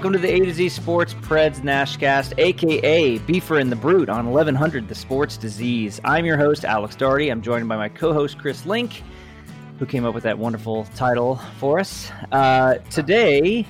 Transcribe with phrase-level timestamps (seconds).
[0.00, 4.30] welcome to the A to Z Sports Preds Nashcast, aka Beefer and the Brute on
[4.30, 6.00] 1100 The Sports Disease.
[6.04, 7.28] I'm your host, Alex Doherty.
[7.28, 9.02] I'm joined by my co host, Chris Link,
[9.78, 12.10] who came up with that wonderful title for us.
[12.32, 13.66] Uh, today,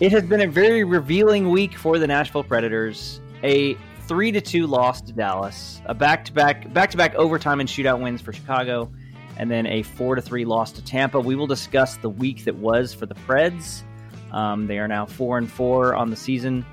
[0.00, 3.20] it has been a very revealing week for the Nashville Predators.
[3.44, 3.74] A
[4.08, 7.68] three to two loss to Dallas, a back to back back to back overtime and
[7.68, 8.90] shootout wins for Chicago,
[9.36, 11.20] and then a four to three loss to Tampa.
[11.20, 13.84] We will discuss the week that was for the Preds
[14.32, 16.64] um, they are now four and four on the season.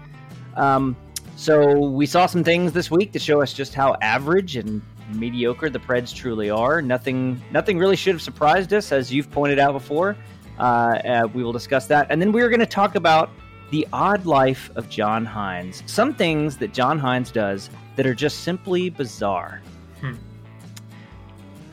[0.55, 0.95] Um,
[1.35, 4.81] so we saw some things this week to show us just how average and
[5.13, 6.81] mediocre the Preds truly are.
[6.81, 10.17] Nothing, nothing really should have surprised us, as you've pointed out before.
[10.59, 13.29] Uh, uh, we will discuss that, and then we are going to talk about
[13.69, 15.87] the odd life of John Hynes.
[15.87, 19.61] Some things that John Hynes does that are just simply bizarre.
[19.99, 20.15] Hmm.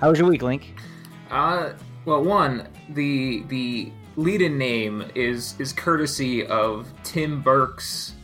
[0.00, 0.74] How was your week, Link?
[1.30, 1.72] Uh,
[2.04, 8.14] well, one the the lead-in name is is courtesy of Tim Burke's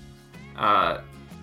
[0.57, 0.99] uh,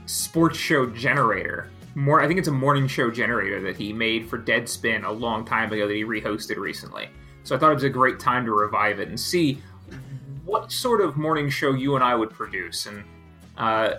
[0.06, 1.70] sports show generator.
[1.95, 5.44] More, I think it's a morning show generator that he made for Deadspin a long
[5.44, 7.09] time ago that he rehosted recently.
[7.44, 9.62] So I thought it was a great time to revive it and see
[10.45, 12.86] what sort of morning show you and I would produce.
[12.86, 13.03] And
[13.58, 13.95] uh,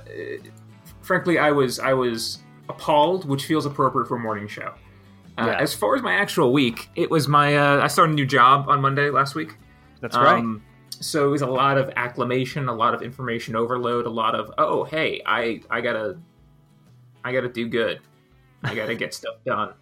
[1.02, 2.38] frankly, I was I was
[2.68, 4.74] appalled, which feels appropriate for a morning show.
[5.36, 5.60] Uh, yeah.
[5.60, 8.68] As far as my actual week, it was my uh, I started a new job
[8.68, 9.56] on Monday last week.
[10.00, 10.38] That's right.
[10.38, 10.62] Um,
[11.00, 14.52] so it was a lot of acclamation, a lot of information overload, a lot of
[14.58, 16.18] oh hey, I I gotta
[17.24, 18.00] I gotta do good,
[18.62, 19.74] I gotta get stuff done.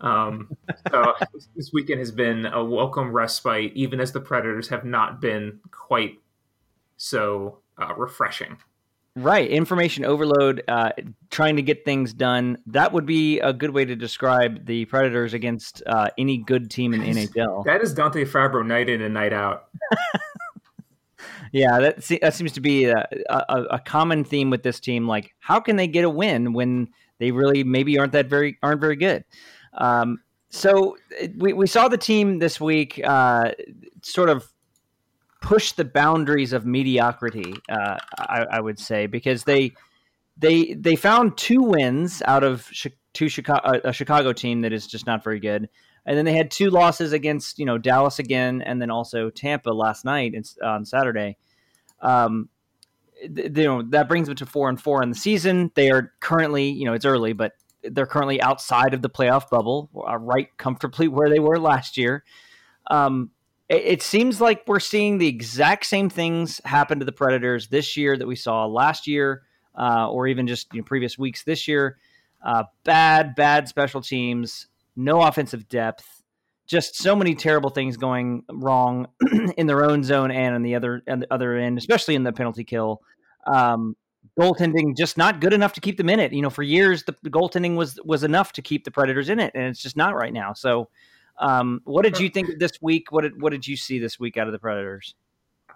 [0.00, 0.54] Um,
[0.92, 1.14] so
[1.54, 6.20] this weekend has been a welcome respite, even as the Predators have not been quite
[6.96, 8.58] so uh, refreshing.
[9.16, 10.90] Right, information overload, uh,
[11.30, 12.58] trying to get things done.
[12.66, 16.92] That would be a good way to describe the Predators against uh, any good team
[16.92, 17.64] in the NHL.
[17.64, 19.68] That is Dante Fabbro night in and night out.
[21.52, 25.08] yeah, that that seems to be a, a, a, common theme with this team.
[25.08, 26.88] Like, how can they get a win when
[27.18, 29.24] they really maybe aren't that very aren't very good?
[29.72, 30.18] Um,
[30.50, 30.98] so
[31.38, 33.52] we we saw the team this week, uh,
[34.02, 34.46] sort of
[35.46, 37.54] push the boundaries of mediocrity.
[37.68, 39.74] Uh, I, I, would say because they
[40.36, 42.68] they they found two wins out of
[43.12, 45.68] two Chicago a Chicago team that is just not very good,
[46.04, 49.70] and then they had two losses against you know Dallas again, and then also Tampa
[49.70, 50.34] last night
[50.64, 51.36] on Saturday.
[52.00, 52.48] Um,
[53.22, 55.70] you know that brings them to four and four in the season.
[55.76, 57.52] They are currently you know it's early, but
[57.84, 62.24] they're currently outside of the playoff bubble, uh, right comfortably where they were last year.
[62.90, 63.30] Um,
[63.68, 68.16] it seems like we're seeing the exact same things happen to the Predators this year
[68.16, 69.42] that we saw last year,
[69.76, 71.98] uh, or even just you know, previous weeks this year.
[72.44, 76.22] Uh, bad, bad special teams, no offensive depth,
[76.66, 79.08] just so many terrible things going wrong
[79.56, 82.62] in their own zone and on the other the other end, especially in the penalty
[82.62, 83.02] kill.
[83.46, 83.96] Um,
[84.38, 86.32] goaltending just not good enough to keep them in it.
[86.32, 89.40] You know, for years the, the goaltending was was enough to keep the Predators in
[89.40, 90.52] it, and it's just not right now.
[90.52, 90.88] So
[91.38, 93.12] um, what did you think this week?
[93.12, 95.14] What did what did you see this week out of the Predators?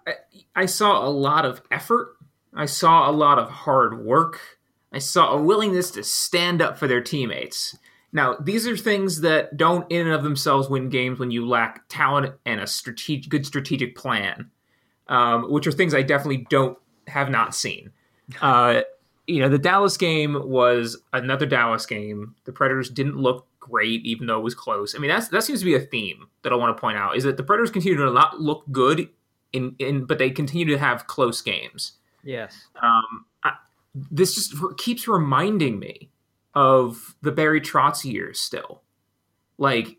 [0.07, 0.13] I,
[0.55, 2.15] I saw a lot of effort.
[2.53, 4.39] I saw a lot of hard work.
[4.91, 7.77] I saw a willingness to stand up for their teammates.
[8.13, 11.87] Now, these are things that don't in and of themselves win games when you lack
[11.87, 14.51] talent and a strategic, good strategic plan,
[15.07, 16.77] um, which are things I definitely don't
[17.07, 17.91] have not seen.
[18.41, 18.83] Uh,
[19.27, 22.33] you know, the Dallas game was another Dallas game.
[22.45, 24.95] The Predators didn't look great, even though it was close.
[24.95, 27.15] I mean, that's that seems to be a theme that I want to point out
[27.15, 29.09] is that the Predators continue to not look good
[29.53, 31.93] in, in but they continue to have close games.
[32.23, 32.67] Yes.
[32.81, 33.53] Um, I,
[33.95, 36.11] this just keeps reminding me
[36.53, 38.39] of the Barry Trotz years.
[38.39, 38.81] Still,
[39.57, 39.97] like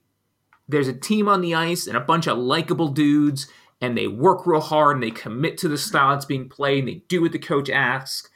[0.69, 3.49] there's a team on the ice and a bunch of likable dudes,
[3.81, 6.81] and they work real hard and they commit to the style that's being played.
[6.81, 8.29] and They do what the coach asks,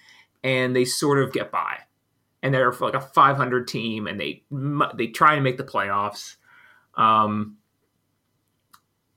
[0.43, 1.79] and they sort of get by
[2.47, 4.45] and they're like a 500 team, and they
[4.95, 6.37] they try to make the playoffs.
[6.95, 7.57] Um,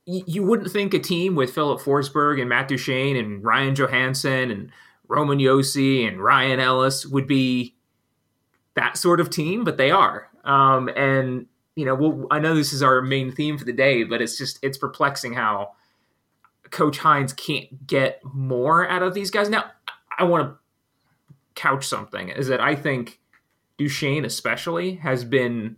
[0.05, 4.71] you wouldn't think a team with Filip Forsberg and Matt Duchene and Ryan Johansen and
[5.07, 7.75] Roman Josi and Ryan Ellis would be
[8.73, 10.27] that sort of team, but they are.
[10.43, 11.45] Um, and
[11.75, 14.35] you know, we'll, I know this is our main theme for the day, but it's
[14.35, 15.73] just it's perplexing how
[16.71, 19.47] Coach Hynes can't get more out of these guys.
[19.47, 19.65] Now,
[20.17, 20.58] I want to
[21.59, 23.19] couch something is that I think
[23.77, 25.77] Duchene especially has been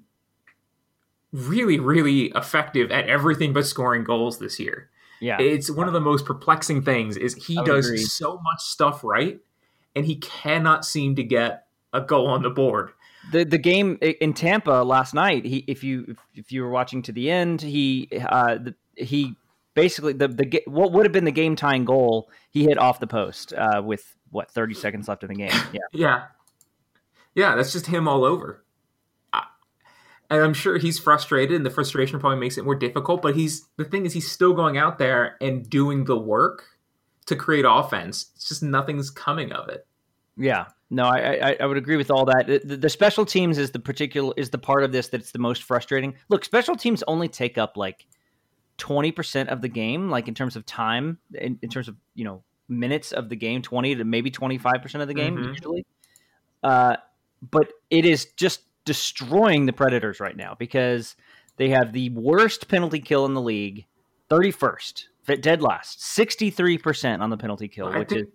[1.31, 4.89] really, really effective at everything but scoring goals this year.
[5.19, 5.39] Yeah.
[5.39, 7.97] It's one of the most perplexing things is he does agree.
[7.99, 9.39] so much stuff right
[9.95, 12.91] and he cannot seem to get a goal on the board.
[13.31, 17.11] The the game in Tampa last night, he if you if you were watching to
[17.11, 19.35] the end, he uh the, he
[19.75, 23.07] basically the the what would have been the game tying goal he hit off the
[23.07, 25.51] post uh, with what 30 seconds left in the game.
[25.73, 26.23] Yeah, yeah,
[27.35, 27.55] yeah.
[27.55, 28.63] That's just him all over.
[29.33, 33.21] and I'm sure he's frustrated, and the frustration probably makes it more difficult.
[33.21, 36.65] But he's the thing is he's still going out there and doing the work
[37.27, 38.31] to create offense.
[38.35, 39.85] It's just nothing's coming of it.
[40.37, 42.47] Yeah, no, I, I, I would agree with all that.
[42.47, 45.63] The, the, special teams is the particular is the part of this that's the most
[45.63, 46.15] frustrating.
[46.29, 48.05] Look, special teams only take up like
[48.77, 52.25] twenty percent of the game, like in terms of time, in, in, terms of you
[52.25, 55.49] know minutes of the game, twenty to maybe twenty five percent of the game mm-hmm.
[55.49, 55.85] usually.
[56.63, 56.95] Uh,
[57.41, 61.15] but it is just destroying the Predators right now because
[61.57, 63.85] they have the worst penalty kill in the league,
[64.29, 65.09] thirty first,
[65.41, 68.27] dead last, sixty three percent on the penalty kill, I which is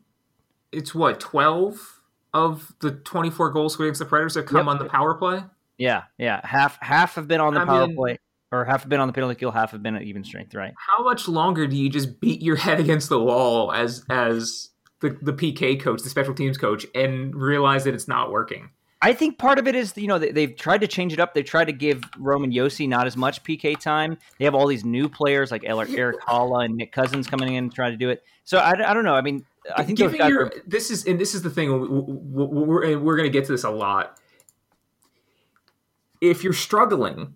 [0.72, 2.00] it's what twelve
[2.34, 4.66] of the twenty four goals against the Predators have come yep.
[4.66, 5.42] on the power play.
[5.78, 8.18] Yeah, yeah, half half have been on the I power mean, play,
[8.52, 10.54] or half have been on the penalty kill, half have been at even strength.
[10.54, 10.74] Right?
[10.78, 14.70] How much longer do you just beat your head against the wall as as
[15.00, 18.70] the the PK coach, the special teams coach, and realize that it's not working?
[19.02, 21.34] I think part of it is you know they, have tried to change it up.
[21.34, 24.16] They've tried to give Roman Josi not as much PK time.
[24.38, 27.74] They have all these new players like Erik Haula and Nick Cousins coming in and
[27.74, 28.22] trying to do it.
[28.44, 29.14] So I, I don't know.
[29.14, 29.44] I mean,
[29.76, 30.52] I think Giving your, are...
[30.66, 31.70] this is and this is the thing.
[31.70, 34.18] We're we're going to get to this a lot.
[36.20, 37.34] If you're struggling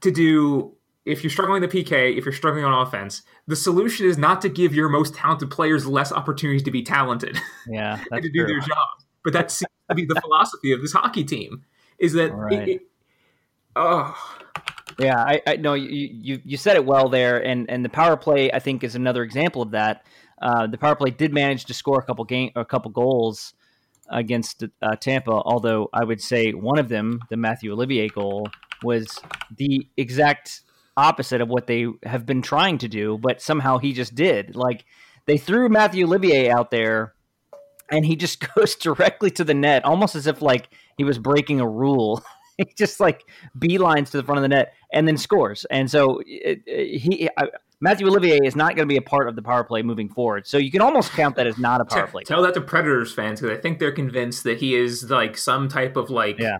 [0.00, 4.18] to do, if you're struggling the PK, if you're struggling on offense, the solution is
[4.18, 7.38] not to give your most talented players less opportunities to be talented.
[7.68, 8.46] Yeah, and to do true.
[8.46, 8.88] their job.
[9.24, 11.64] But that seems to be the philosophy of this hockey team.
[11.98, 12.52] Is that right.
[12.52, 12.82] it, it,
[13.76, 14.14] oh.
[14.98, 18.16] Yeah, I, I no, you, you you said it well there, and and the power
[18.16, 20.04] play I think is another example of that.
[20.42, 23.54] Uh, the power play did manage to score a couple game, a couple goals
[24.10, 25.32] against uh, Tampa.
[25.32, 28.48] Although I would say one of them, the Mathieu Olivier goal,
[28.82, 29.18] was
[29.56, 30.62] the exact
[30.96, 34.56] opposite of what they have been trying to do, but somehow he just did.
[34.56, 34.84] Like
[35.26, 37.14] they threw Mathieu Olivier out there,
[37.90, 41.60] and he just goes directly to the net, almost as if like he was breaking
[41.60, 42.22] a rule.
[42.58, 43.24] he just like
[43.58, 45.64] beelines to the front of the net and then scores.
[45.70, 47.28] And so it, it, he.
[47.36, 47.48] I,
[47.80, 50.46] Mathieu Olivier is not going to be a part of the power play moving forward.
[50.46, 52.24] So you can almost count that as not a power play.
[52.24, 55.68] Tell that to Predators fans because I think they're convinced that he is like some
[55.68, 56.58] type of like, yeah.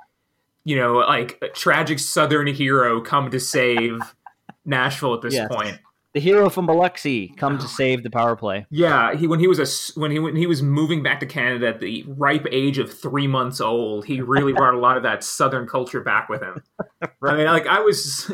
[0.64, 4.00] you know, like a tragic Southern hero come to save
[4.64, 5.48] Nashville at this yes.
[5.52, 5.78] point.
[6.12, 7.68] The hero from Biloxi come to oh.
[7.68, 8.66] save the power play.
[8.68, 11.68] Yeah, he when he was a when he when he was moving back to Canada
[11.68, 15.22] at the ripe age of three months old, he really brought a lot of that
[15.22, 16.64] Southern culture back with him.
[17.20, 17.34] right.
[17.34, 18.32] I mean, like I was.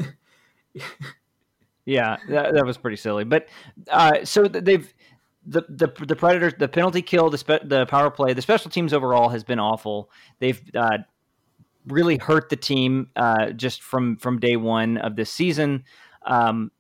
[1.87, 3.25] Yeah, that, that was pretty silly.
[3.25, 3.49] But
[3.91, 4.93] uh, so they've
[5.47, 8.93] the, the the Predators, the penalty kill, the spe- the power play, the special teams
[8.93, 10.11] overall has been awful.
[10.41, 10.99] They've uh,
[11.87, 15.85] really hurt the team uh, just from from day one of this season.
[16.27, 16.73] Um,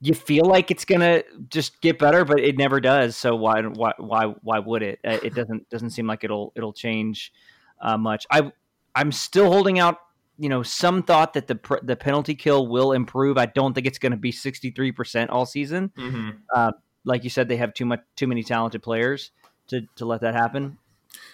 [0.00, 3.16] you feel like it's gonna just get better, but it never does.
[3.16, 5.00] So why why why why would it?
[5.04, 7.32] Uh, it doesn't doesn't seem like it'll it'll change
[7.80, 8.26] uh, much.
[8.30, 8.52] I
[8.94, 9.98] I'm still holding out
[10.38, 13.38] you know some thought that the the penalty kill will improve.
[13.38, 15.92] I don't think it's going to be sixty three percent all season.
[15.96, 16.30] Mm-hmm.
[16.54, 16.72] Uh,
[17.04, 19.30] like you said, they have too much too many talented players
[19.68, 20.78] to to let that happen.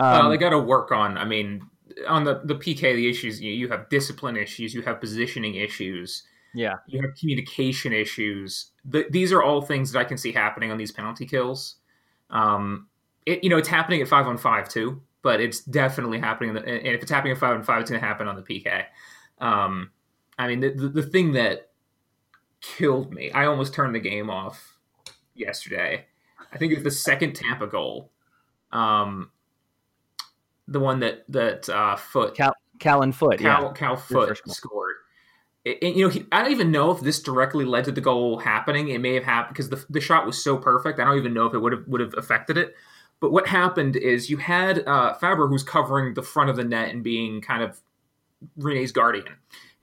[0.00, 1.16] Um, well, they got to work on.
[1.16, 1.62] I mean,
[2.06, 6.24] on the the PK, the issues you, you have discipline issues, you have positioning issues.
[6.54, 8.72] Yeah, you have communication issues.
[8.84, 11.76] The, these are all things that I can see happening on these penalty kills.
[12.30, 12.88] Um,
[13.26, 16.54] it, you know, it's happening at five on five too but it's definitely happening.
[16.54, 18.42] The, and if it's happening at five and five, it's going to happen on the
[18.42, 18.84] PK.
[19.38, 19.90] Um,
[20.38, 21.70] I mean, the, the, the thing that
[22.60, 24.78] killed me, I almost turned the game off
[25.34, 26.06] yesterday.
[26.52, 28.10] I think it's the second Tampa goal.
[28.72, 29.30] Um,
[30.66, 33.72] the one that that uh, Foote Cal, Callan Foote, Cal, yeah.
[33.72, 34.96] Cal Foote scored.
[35.64, 38.00] It, it, you know, he, I don't even know if this directly led to the
[38.00, 38.88] goal happening.
[38.88, 41.00] It may have happened because the, the shot was so perfect.
[41.00, 42.74] I don't even know if it would have would have affected it.
[43.20, 46.90] But what happened is you had uh, Fabbro who's covering the front of the net
[46.90, 47.80] and being kind of
[48.58, 49.34] Rinne's guardian,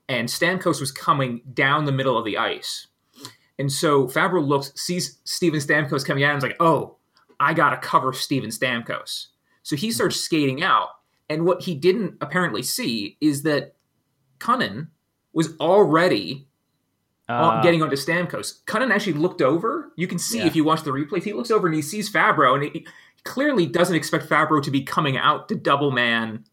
[0.08, 2.86] and Stamkos was coming down the middle of the ice.
[3.58, 6.96] And so Fabbro looks, sees Steven Stamkos coming out, and is like, "Oh,
[7.38, 9.26] I gotta cover Steven Stamkos."
[9.62, 10.88] So he starts skating out,
[11.28, 13.74] and what he didn't apparently see is that
[14.38, 14.88] Kunin
[15.32, 16.48] was already
[17.28, 18.64] uh, getting onto Stamkos.
[18.64, 19.92] Kunin actually looked over.
[19.96, 20.46] You can see yeah.
[20.46, 22.86] if you watch the replays, he looks over and he sees Fabbro, and he,
[23.26, 26.44] clearly doesn't expect Fabbro to be coming out to double man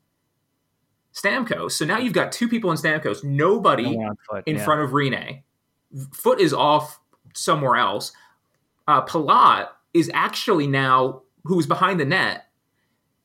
[1.14, 1.72] Stamkos.
[1.74, 4.66] So now you've got two people in Stamkos, nobody Foote, in yeah.
[4.66, 5.44] front of Rinne.
[6.12, 7.00] Foote is off
[7.36, 8.12] somewhere else.
[8.88, 12.48] Uh, Palat is actually now who's behind the net.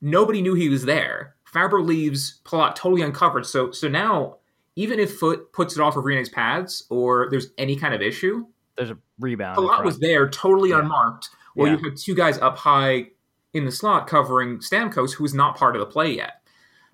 [0.01, 1.35] Nobody knew he was there.
[1.51, 3.45] Fabbro leaves Palat totally uncovered.
[3.45, 4.37] So so now
[4.75, 8.45] even if Foote puts it off of Rinne's pads or there's any kind of issue,
[8.77, 9.57] there's a rebound.
[9.57, 10.79] Lot was there, totally Yeah.
[10.79, 11.29] unmarked.
[11.55, 11.77] Well, Yeah.
[11.77, 13.09] you had two guys up high
[13.53, 16.41] in the slot covering Stamkos, who is not part of the play yet.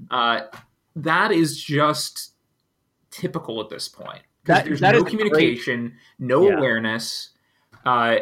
[0.10, 0.42] Uh,
[0.96, 2.34] that is just
[3.12, 4.22] typical at this point.
[4.46, 6.58] That- there's that no is a great- communication, no Yeah.
[6.58, 7.30] awareness,
[7.86, 8.18] uh,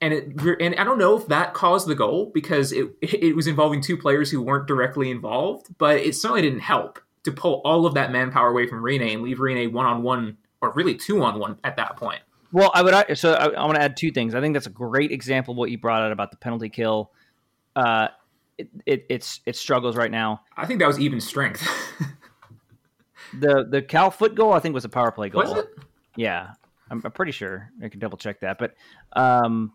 [0.00, 3.46] and it and I don't know if that caused the goal because it it was
[3.48, 7.84] involving two players who weren't directly involved, but it certainly didn't help to pull all
[7.84, 11.22] of that manpower away from Rinne and leave Rinne one on one or really two
[11.22, 12.20] on one at that point.
[12.52, 13.18] Well, I would.
[13.18, 14.34] So I, I want to add two things.
[14.34, 17.12] I think that's a great example of what you brought out about the penalty kill.
[17.78, 18.08] Uh,
[18.56, 20.40] it, it, it's it struggles right now.
[20.56, 21.66] I think that was even strength.
[23.38, 25.42] The the Cal Foote goal I think was a power play goal.
[25.42, 25.66] was it?
[26.16, 26.52] Yeah,
[26.90, 27.70] I'm, I'm pretty sure.
[27.84, 28.56] I can double check that.
[28.58, 28.74] But
[29.14, 29.74] um,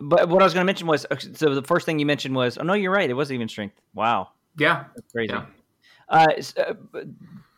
[0.00, 1.04] but what I was going to mention was
[1.34, 3.74] so the first thing you mentioned was oh no you're right it wasn't even strength.
[3.94, 4.28] Wow,
[4.58, 4.84] Yeah.
[4.94, 5.32] that's crazy.
[5.32, 5.46] Yeah.
[6.08, 6.26] Uh,
[6.58, 6.74] uh,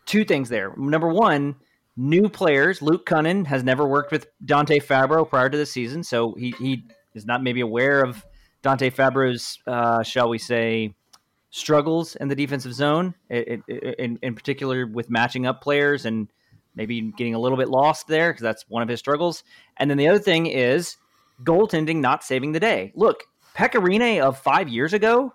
[0.07, 0.73] two things there.
[0.75, 1.55] Number one,
[1.95, 2.81] new players.
[2.81, 6.85] Luke Kunin has never worked with Dante Fabbro prior to the season, so he he
[7.19, 8.25] is not maybe aware of
[8.61, 10.93] Dante Fabbro's, uh, shall we say,
[11.51, 16.27] struggles in the defensive zone, it, it, in in particular with matching up players and
[16.75, 19.43] maybe getting a little bit lost there because that's one of his struggles.
[19.77, 20.97] And then the other thing is
[21.43, 22.91] goaltending not saving the day.
[22.95, 23.23] Look,
[23.55, 25.33] Pekka Rinne of five years ago,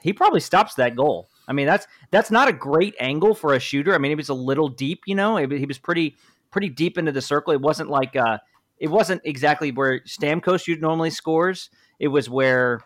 [0.00, 1.28] he probably stops that goal.
[1.48, 3.94] I mean, that's that's not a great angle for a shooter.
[3.94, 5.36] I mean, it was a little deep, you know.
[5.36, 6.16] It, he was pretty
[6.50, 7.52] pretty deep into the circle.
[7.52, 8.38] It wasn't like uh,
[8.78, 11.70] it wasn't exactly where Stamkos normally scores.
[11.98, 12.80] It was where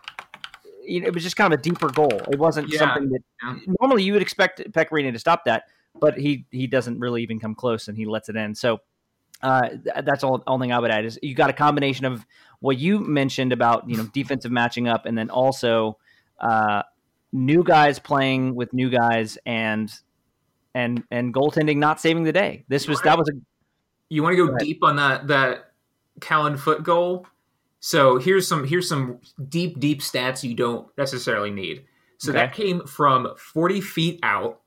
[0.83, 2.21] you know, it was just kind of a deeper goal.
[2.31, 2.79] It wasn't Yeah.
[2.79, 3.59] something that Yeah.
[3.79, 5.65] normally you would expect Pekka Rinne to stop that,
[5.99, 8.55] but he he doesn't really even come close and he lets it in.
[8.55, 8.79] So
[9.43, 10.43] uh, th- that's all.
[10.47, 12.25] Only thing I would add is you got a combination of
[12.59, 15.97] what you mentioned about you know defensive matching up, and then also
[16.39, 16.83] uh,
[17.31, 19.91] new guys playing with new guys and
[20.75, 22.65] and and goaltending not saving the day.
[22.67, 23.33] This was that was a
[24.09, 25.70] You want to go Go deep on that that
[26.19, 27.25] Callan Foote goal?
[27.79, 31.85] So here's some here's some deep deep stats you don't necessarily need.
[32.17, 32.39] So Okay.
[32.39, 34.59] that came from 40 feet out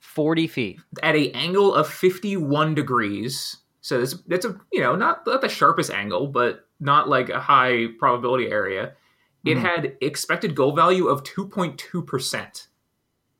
[0.00, 0.80] forty feet.
[1.02, 3.58] at a angle of 51 degrees.
[3.80, 7.40] So that's that's a you know not not the sharpest angle, but not like a
[7.40, 8.92] high probability area.
[9.44, 9.60] It Mhm.
[9.60, 12.66] had expected goal value of 2.2 percent.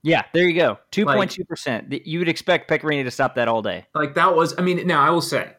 [0.03, 0.79] Yeah, there you go.
[0.93, 1.93] Two point two percent.
[2.07, 3.85] You would expect Pekka Rinne to stop that all day.
[3.95, 5.53] Like that was, I mean, now I will say,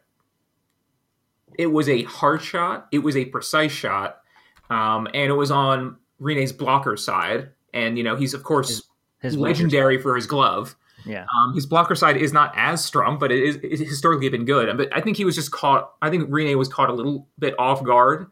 [1.60, 2.88] it was a hard shot.
[2.90, 4.22] It was a precise shot,
[4.70, 7.50] um, and it was on Rinne's blocker side.
[7.74, 8.82] And you know, he's of course
[9.22, 10.78] His legendary for his glove.
[11.06, 11.26] Yeah.
[11.38, 14.76] Um, his blocker side is not as strong, but it is it's historically been good.
[14.78, 15.92] But I think he was just caught.
[16.02, 18.28] I think Rinne was caught a little bit off guard.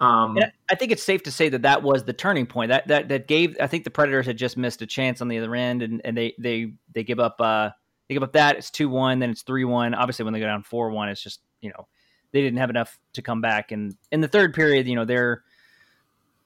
[0.00, 0.36] Um,
[0.68, 2.70] I think it's safe to say that that was the turning point.
[2.70, 3.56] That that that gave.
[3.60, 6.16] I think the Predators had just missed a chance on the other end, and, and
[6.16, 7.40] they they they give up.
[7.40, 7.70] Uh,
[8.08, 8.56] they give up that.
[8.56, 9.94] It's two one, then it's three one.
[9.94, 11.86] Obviously, when they go down four one, it's just you know
[12.32, 13.72] they didn't have enough to come back.
[13.72, 15.44] And in the third period, you know their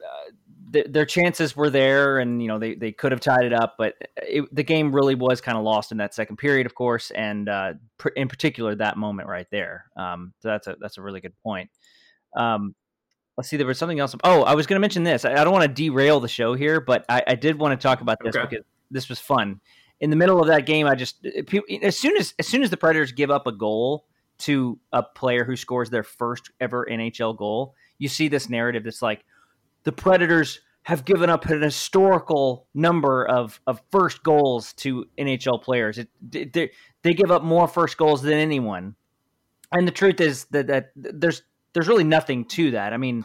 [0.02, 0.30] uh,
[0.72, 3.74] th- their chances were there, and you know they they could have tied it up,
[3.78, 7.10] but it, the game really was kind of lost in that second period, of course,
[7.12, 9.86] and uh, pr- in particular that moment right there.
[9.96, 11.70] Um, so that's a that's a really good point.
[12.36, 12.74] Um,
[13.36, 14.14] let's see, there was something else.
[14.24, 15.24] Oh, I was going to mention this.
[15.24, 17.82] I, I don't want to derail the show here, but I, I did want to
[17.82, 18.46] talk about this Okay.
[18.48, 19.60] because this was fun.
[20.00, 21.24] In the middle of that game, I just
[21.82, 24.06] as soon as as soon as the Predators give up a goal
[24.42, 29.02] to a player who scores their first ever NHL goal, you see this narrative that's
[29.02, 29.24] like
[29.84, 35.98] the Predators have given up an historical number of, of first goals to NHL players.
[35.98, 36.08] It,
[36.52, 36.70] they,
[37.02, 38.96] they give up more first goals than anyone.
[39.70, 42.92] And the truth is that, that there's there's really nothing to that.
[42.92, 43.24] I mean,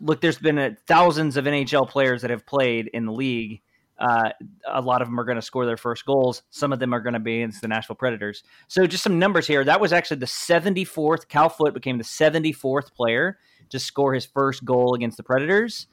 [0.00, 3.62] look, there's been a, thousands of NHL players that have played in the league.
[3.98, 4.30] Uh,
[4.66, 6.42] a lot of them are going to score their first goals.
[6.50, 8.42] Some of them are going to be against the Nashville Predators.
[8.66, 9.64] So just some numbers here.
[9.64, 11.28] That was actually the 74th.
[11.28, 13.38] Cal Foote became the 74th player
[13.70, 15.86] to score his first goal against the Predators.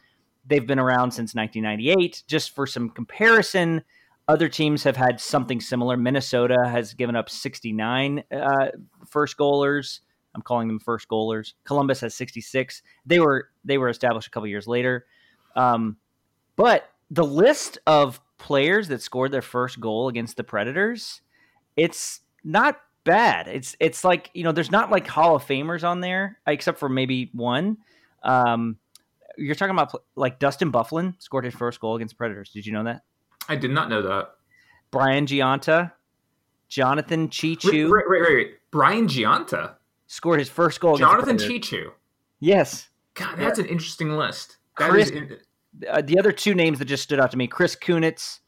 [0.47, 2.23] They've been around since 1998.
[2.27, 3.83] Just for some comparison,
[4.27, 5.97] other teams have had something similar.
[5.97, 8.67] Minnesota has given up 69 uh,
[9.07, 9.99] first goalers.
[10.35, 11.53] I'm calling them first goalers.
[11.63, 12.81] Columbus has 66.
[13.05, 15.05] They were they were established a couple years later.
[15.55, 15.97] Um,
[16.55, 21.21] but the list of players that scored their first goal against the Predators,
[21.75, 23.47] it's not bad.
[23.47, 26.89] It's it's like you know, there's not like Hall of Famers on there, except for
[26.89, 27.77] maybe one.
[28.23, 28.77] Um,
[29.37, 32.49] you're talking about like Dustin Byfuglien scored his first goal against Predators.
[32.51, 33.03] Did you know that?
[33.47, 34.31] I did not know that.
[34.91, 35.91] Brian Gionta,
[36.67, 38.51] Jonathan Wait, Cheechoo wait, wait, wait.
[38.71, 39.75] Brian Gionta,
[40.07, 40.95] scored his first goal.
[40.95, 41.37] against Jonathan.
[41.37, 41.91] Cheechoo.
[42.39, 42.89] Yes.
[43.15, 44.57] God, that's an interesting list.
[44.77, 45.37] That Chris- is in-
[45.87, 48.39] Uh, the other two names that just stood out to me: Chris Kunitz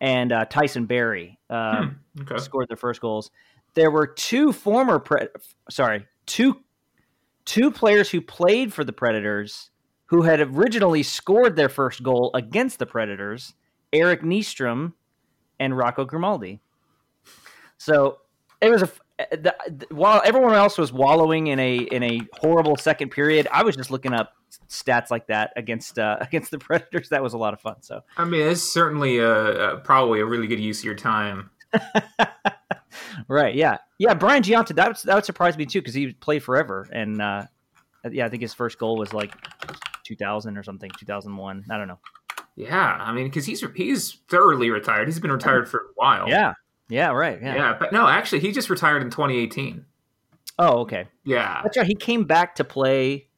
[0.00, 2.38] and uh, Tyson Barrie uh, hmm, okay.
[2.38, 3.30] scored their first goals.
[3.74, 5.28] there were two former pre-
[5.70, 6.56] sorry two
[7.44, 9.70] two players who played for the Predators
[10.06, 13.54] who had originally scored their first goal against the Predators,
[13.92, 14.92] Eric Nystrom
[15.58, 16.60] and Rocco Grimaldi.
[17.78, 18.18] So
[18.60, 22.76] it was a the, the, while everyone else was wallowing in a in a horrible
[22.76, 24.32] second period, I was just looking up
[24.68, 27.08] stats like that against uh, against the Predators.
[27.10, 27.82] That was a lot of fun.
[27.82, 31.50] So I mean, it's certainly a, a probably a really good use of your time.
[33.28, 33.54] right?
[33.54, 34.14] Yeah, yeah.
[34.14, 37.44] Brian Gionta that would, that would surprise me too because he played forever, and uh,
[38.10, 39.34] yeah, I think his first goal was like
[40.04, 41.64] 2000 or something, 2001.
[41.70, 41.98] I don't know.
[42.56, 45.08] Yeah, I mean, because he's he's thoroughly retired.
[45.08, 46.28] He's been retired for a while.
[46.28, 46.54] Yeah,
[46.88, 47.40] yeah, right.
[47.40, 47.54] Yeah.
[47.54, 49.84] yeah, but no, actually, he just retired in 2018.
[50.58, 51.08] Oh, okay.
[51.24, 51.86] Yeah, that's right.
[51.86, 53.28] He came back to play,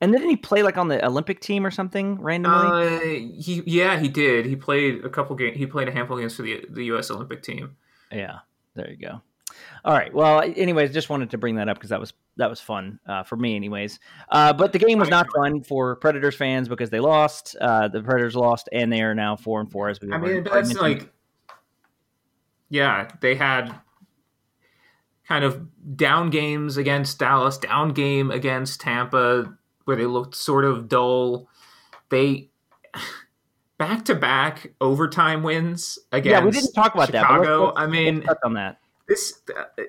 [0.00, 2.86] and didn't he play like on the Olympic team or something randomly?
[2.86, 3.00] Uh,
[3.40, 4.46] he yeah, he did.
[4.46, 5.58] He played a couple games.
[5.58, 7.10] He played a handful of games for the the U.S.
[7.10, 7.76] Olympic team.
[8.10, 8.38] Yeah,
[8.74, 9.20] there you go.
[9.84, 10.12] All right.
[10.14, 13.22] Well, anyways, just wanted to bring that up because that was that was fun uh,
[13.22, 14.00] for me, anyways.
[14.30, 17.54] Uh, but the game was not fun for Predators fans because they lost.
[17.60, 19.88] Uh, the Predators lost, and they are now four and four.
[19.88, 21.12] As we I mean, that's like,
[22.74, 23.74] yeah, they had
[25.28, 25.66] kind of
[25.96, 31.48] down games against Dallas, down game against Tampa, where they looked sort of dull.
[32.10, 32.50] They
[33.78, 36.30] back to back overtime wins against.
[36.30, 37.42] Yeah, we didn't talk about Chicago.
[37.42, 37.42] that.
[37.42, 37.72] Chicago.
[37.76, 39.40] I mean, touch on that this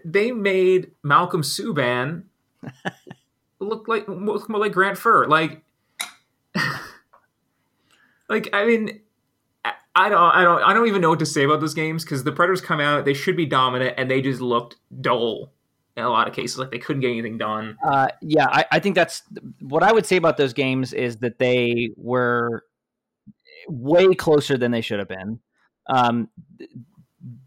[0.03, 2.23] they made Malcolm Subban
[3.59, 5.27] look like look more like Grant Fuhr.
[5.27, 5.63] Like,
[8.29, 9.01] like I mean,
[9.95, 12.23] I don't, I don't, I don't even know what to say about those games because
[12.23, 15.53] the Predators come out, they should be dominant, and they just looked dull
[15.95, 16.57] in a lot of cases.
[16.57, 17.77] Like they couldn't get anything done.
[17.83, 19.23] Uh, yeah, I, I think that's
[19.61, 22.65] what I would say about those games is that they were
[23.67, 25.39] way closer than they should have been.
[25.87, 26.29] Um,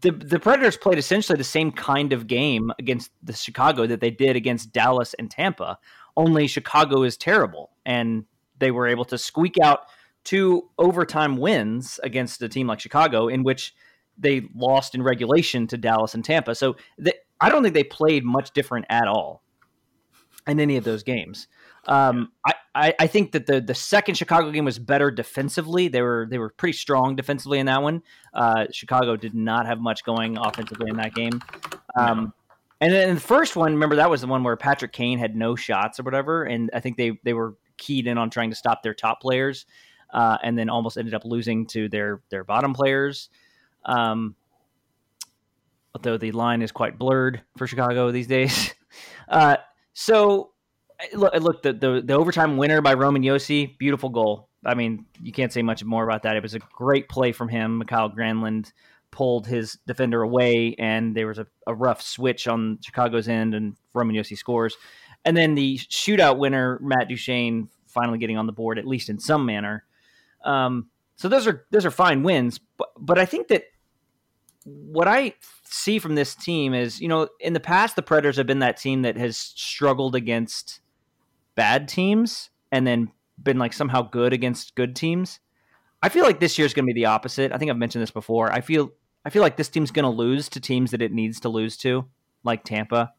[0.01, 4.11] the the Predators played essentially the same kind of game against the Chicago that they
[4.11, 5.77] did against Dallas and Tampa.
[6.17, 8.25] Only Chicago is terrible, and
[8.57, 9.81] they were able to squeak out
[10.23, 13.73] two overtime wins against a team like Chicago, in which
[14.17, 16.55] they lost in regulation to Dallas and Tampa.
[16.55, 19.43] So they, I don't think they played much different at all
[20.47, 21.47] in any of those games.
[21.85, 25.87] Um, I, I, I, think that the the second Chicago game was better defensively.
[25.87, 28.03] They were they were pretty strong defensively in that one.
[28.33, 31.41] Uh, Chicago did not have much going offensively in that game.
[31.97, 32.33] Um,
[32.81, 35.55] and then the first one, remember that was the one where Patrick Kane had no
[35.55, 38.83] shots or whatever, and I think they they were keyed in on trying to stop
[38.83, 39.65] their top players,
[40.11, 43.29] uh, and then almost ended up losing to their their bottom players.
[43.85, 44.35] Um,
[45.95, 48.73] although the line is quite blurred for Chicago these days.
[49.29, 49.55] Uh,
[49.93, 50.49] so
[51.13, 54.49] look, look the, the, the overtime winner by Roman Josi, beautiful goal.
[54.65, 56.35] I mean, you can't say much more about that.
[56.35, 57.77] It was a great play from him.
[57.77, 58.71] Mikael Granlund
[59.11, 63.75] pulled his defender away, and there was a, a rough switch on Chicago's end, and
[63.93, 64.75] Roman Josi scores.
[65.25, 69.19] And then the shootout winner, Matt Duchene, finally getting on the board, at least in
[69.19, 69.85] some manner.
[70.43, 73.63] Um, so those are those are fine wins, but but I think that
[74.63, 75.33] what I
[75.65, 78.77] see from this team is, you know, in the past the Predators have been that
[78.77, 80.79] team that has struggled against
[81.55, 85.39] bad teams and then been like somehow good against good teams.
[86.01, 87.51] I feel like this year is going to be the opposite.
[87.51, 88.51] I think I've mentioned this before.
[88.51, 88.91] I feel
[89.25, 91.75] I feel like this team's going to lose to teams that it needs to lose
[91.77, 92.05] to,
[92.43, 93.13] like Tampa,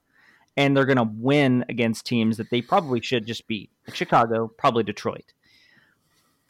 [0.57, 4.49] and they're going to win against teams that they probably should just beat, like Chicago,
[4.49, 5.35] probably Detroit,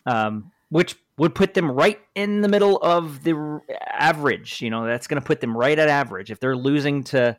[0.07, 3.61] um, which would put them right in the middle of the
[3.93, 4.63] average.
[4.63, 7.37] You know, that's going to put them right at average if they're losing to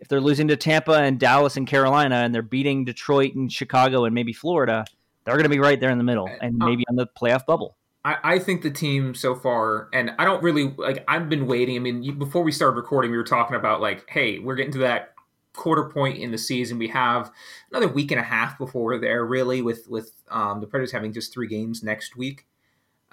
[0.00, 4.04] if they're losing to Tampa and Dallas and Carolina and they're beating Detroit and Chicago
[4.04, 4.84] and maybe Florida,
[5.24, 7.46] they're going to be right there in the middle and uh, maybe on the playoff
[7.46, 7.76] bubble.
[8.04, 11.04] I, I, think the team so far, and I don't really like.
[11.06, 11.76] I've been waiting.
[11.76, 14.72] I mean, you, before we started recording, we were talking about like, hey, we're getting
[14.72, 15.14] to that
[15.52, 16.78] quarter point in the season.
[16.78, 17.30] We have
[17.70, 19.24] another week and a half before we're there.
[19.24, 22.46] Really, with with um, the Predators having just three games next week.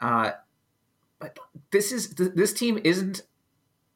[0.01, 0.31] Uh,
[1.19, 1.37] but
[1.71, 3.23] this is this team isn't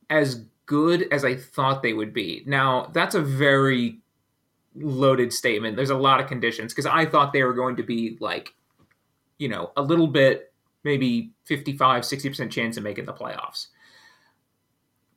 [0.10, 2.44] as good as I thought they would be.
[2.46, 4.00] Now, that's a very
[4.76, 5.76] loaded statement.
[5.76, 8.54] There's a lot of conditions because I thought they were going to be like,
[9.38, 13.68] you know, a little bit, maybe 55, 60% chance of making the playoffs.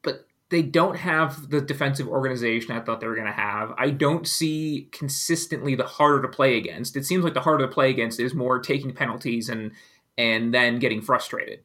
[0.03, 3.73] But they don't have the defensive organization I thought they were going to have.
[3.79, 6.97] I don't see consistently the harder to play against.
[6.97, 9.73] It seems like the harder to play against is more taking penalties and
[10.19, 11.61] and then getting frustrated.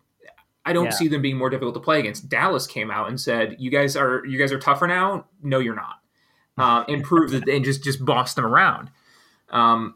[0.63, 0.91] I don't yeah.
[0.91, 2.29] see them being more difficult to play against.
[2.29, 5.75] Dallas came out and said, "You guys are you guys are tougher now." No, you're
[5.75, 5.95] not.
[6.57, 8.91] Uh, and prove that and just just boss them around.
[9.49, 9.95] Um,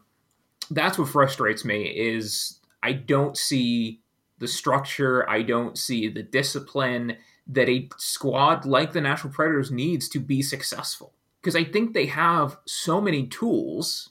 [0.70, 4.00] that's what frustrates me is I don't see
[4.38, 5.28] the structure.
[5.30, 7.16] I don't see the discipline.
[7.48, 11.12] that a squad like the National Predators needs to be successful.
[11.40, 14.10] Because I think they have so many tools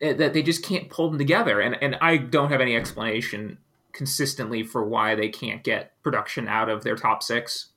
[0.00, 1.60] that they just can't pull them together.
[1.60, 3.58] And and I don't have any explanation
[3.92, 7.70] consistently for why they can't get production out of their top six.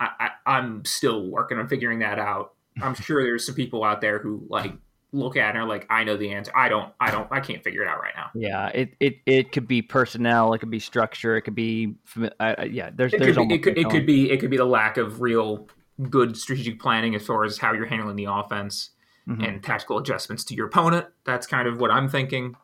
[0.00, 2.54] I, I, am still working on figuring that out.
[2.82, 4.72] I'm sure there's some people out there who like
[5.12, 6.50] look at it and are like, I know the answer.
[6.56, 8.30] I don't, I don't, I can't figure it out right now.
[8.34, 11.94] Yeah, it it, it could be personnel, it could be structure, it could be,
[12.40, 12.90] uh, yeah.
[12.92, 14.96] There's it there's could be, it could, it could be it could be the lack
[14.96, 15.68] of real
[16.10, 18.90] good strategic planning as far as how you're handling the offense
[19.28, 19.42] mm-hmm.
[19.42, 21.06] and tactical adjustments to your opponent.
[21.24, 22.56] That's kind of what I'm thinking.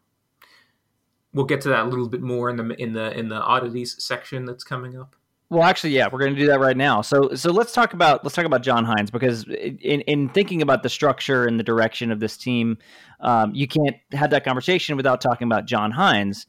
[1.32, 4.02] We'll get to that a little bit more in the in the in the oddities
[4.02, 5.14] section that's coming up.
[5.50, 7.02] Well, actually, yeah, we're going to do that right now.
[7.02, 10.84] So, so let's talk about let's talk about John Hynes because in in thinking about
[10.84, 12.78] the structure and the direction of this team,
[13.18, 16.46] um, you can't have that conversation without talking about John Hynes,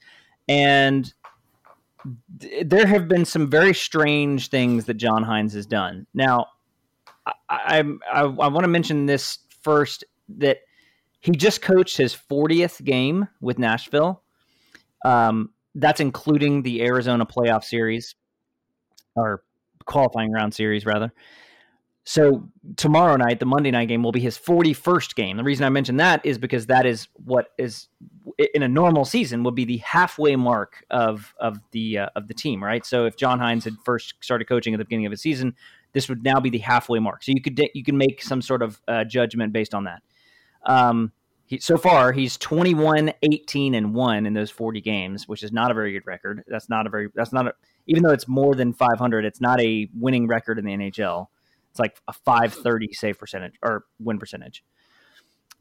[0.47, 1.11] and
[2.39, 6.05] th- there have been some very strange things that John Hynes has done.
[6.13, 6.45] Now,
[7.25, 10.03] I I, I, I want to mention this first
[10.37, 10.59] that
[11.19, 14.23] he just coached his 40th game with Nashville.
[15.05, 18.15] Um, that's including the Arizona playoff series
[19.15, 19.43] or
[19.85, 21.13] qualifying round series rather.
[22.03, 25.37] So tomorrow night, the Monday night game will be his 41st game.
[25.37, 27.87] The reason I mention that is because that is what is
[28.55, 32.33] in a normal season would be the halfway mark of of the uh, of the
[32.33, 32.83] team, right?
[32.85, 35.55] So if John Hynes had first started coaching at the beginning of the season,
[35.93, 37.23] this would now be the halfway mark.
[37.23, 40.01] So you could you can make some sort of uh, judgment based on that.
[40.65, 41.11] Um,
[41.45, 45.69] he, so far, he's 21, 18, and one in those 40 games, which is not
[45.69, 46.43] a very good record.
[46.47, 47.53] That's not a very that's not a
[47.87, 51.27] even though it's more than 500, it's not a winning record in the NHL.
[51.71, 54.63] It's like a 530 save percentage or win percentage.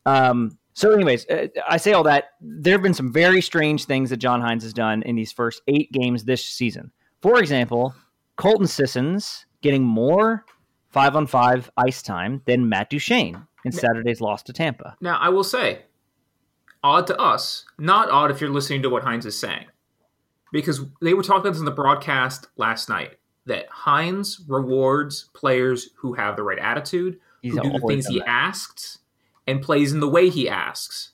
[0.07, 2.31] Um, so, anyways, uh, I say all that.
[2.41, 5.63] There have been some very strange things that John Hynes has done in these first
[5.69, 6.93] eight games this season.
[7.21, 7.95] For example,
[8.37, 10.45] Colton Sissons getting more
[10.89, 14.97] five on five ice time than Matt Duchene in Saturday's loss to Tampa.
[15.01, 15.83] Now, I will say,
[16.83, 19.67] odd to us, not odd if you're listening to what Hynes is saying
[20.53, 25.91] because they were talking about this in the broadcast last night that Hynes rewards players
[25.97, 28.29] who have the right attitude, He's who do the things he that.
[28.29, 28.99] asks,
[29.47, 31.13] and plays in the way he asks.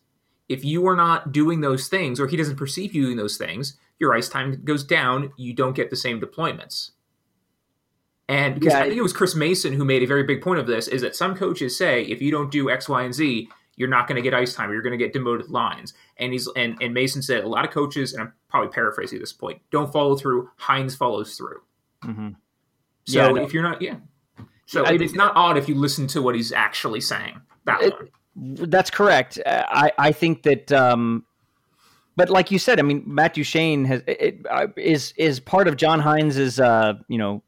[0.49, 3.77] If you are not doing those things, or he doesn't perceive you doing those things,
[3.99, 5.33] your ice time goes down.
[5.37, 6.91] You don't get the same deployments.
[8.29, 8.81] And because yeah.
[8.81, 11.03] I think it was Chris Mason who made a very big point of this, is
[11.03, 14.17] that some coaches say if you don't do X, Y, and Z, you're not going
[14.17, 14.73] to get ice time.
[14.73, 15.95] You're going to get demoted lines.
[16.17, 19.23] And he's and, and Mason said a lot of coaches, and I'm probably paraphrasing at
[19.23, 20.51] this point, don't follow through.
[20.59, 21.61] Hynes follows through.
[22.05, 22.31] Mm-hmm.
[23.05, 23.97] So yeah, if you're not, yeah.
[24.67, 27.41] So I, it's not odd if you listen to what he's actually saying.
[27.67, 28.09] That it, one.
[28.71, 29.39] That's correct.
[29.47, 30.73] I I think that.
[30.73, 31.25] Um,
[32.17, 35.77] but like you said, I mean, Matt Duchene has it, uh, is is part of
[35.77, 37.43] John Hynes's uh, you know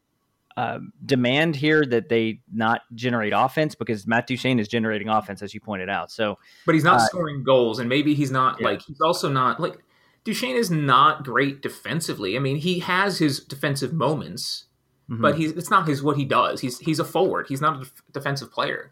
[0.59, 5.53] uh, demand here that they not generate offense because Matt Duchene is generating offense, as
[5.53, 6.11] you pointed out.
[6.11, 8.67] So, but he's not uh, scoring goals, and maybe he's not yeah.
[8.67, 9.77] like he's also not like
[10.25, 12.35] Duchene is not great defensively.
[12.35, 14.65] I mean, he has his defensive moments,
[15.09, 15.21] mm-hmm.
[15.21, 16.59] but he's it's not his what he does.
[16.59, 17.45] He's he's a forward.
[17.47, 18.91] He's not a defensive player.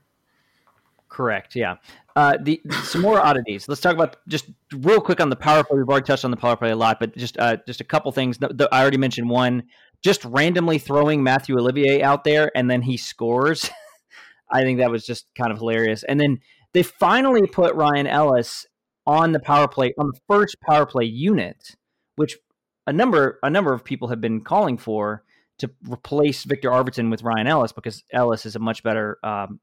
[1.09, 1.53] Correct.
[1.53, 1.75] Yeah.
[2.15, 3.67] Uh, the some more oddities.
[3.67, 5.77] Let's talk about just real quick on the power play.
[5.77, 8.11] We've already touched on the power play a lot, but just uh, just a couple
[8.11, 8.37] things.
[8.37, 9.63] The, the, I already mentioned one
[10.03, 13.69] just randomly throwing Mathieu Olivier out there and then he scores.
[14.51, 16.03] I think that was just kind of hilarious.
[16.03, 16.39] And then
[16.73, 18.65] they finally put Ryan Ellis
[19.05, 21.75] on the power play on the first power play unit,
[22.15, 22.37] which
[22.85, 25.23] a number a number of people have been calling for
[25.59, 29.17] to replace Viktor Arvidsson with Ryan Ellis because Ellis is a much better.
[29.23, 29.59] Um,